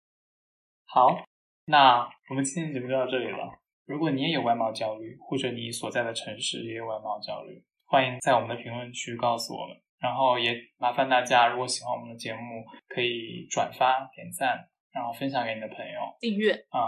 [0.86, 1.26] 好，
[1.66, 3.58] 那我们今天节目就到这里了。
[3.88, 9.78] 如果你也有外貌焦虑，或者你所在的城市也有外貌焦虑，欢迎在我们的评论区告诉我们。
[9.98, 16.54] 然后也麻烦大家，如果喜欢我们的节目，可以转发、点赞，然后分享给你的朋友，订阅。
[16.54, 16.84] 嗯，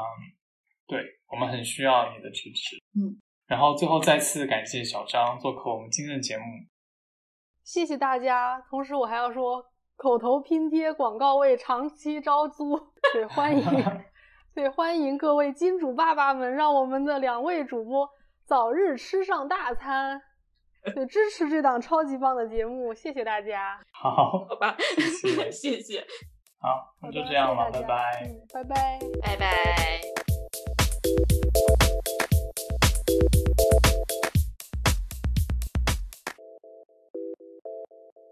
[0.88, 1.02] 对
[1.32, 2.76] 我们很需要你的支持。
[2.94, 3.18] 嗯，
[3.48, 6.44] 然后最后再次感谢小张做客我们今天的节目，
[7.64, 8.60] 谢谢大家。
[8.70, 9.66] 同时我还要说，
[9.96, 12.78] 口头拼贴广告位长期招租，
[13.14, 13.64] 对，欢迎。
[14.54, 18.10] 对，欢迎各位金主爸爸们，让我们的两位主播
[18.46, 20.22] 早日吃上大餐，
[20.94, 23.80] 对，支持这档超级棒的节目，谢谢大家。
[23.92, 24.76] 好，好吧，
[25.22, 26.06] 谢谢， 谢谢。
[26.62, 30.29] 好，那就这样了，拜拜，拜拜，拜拜。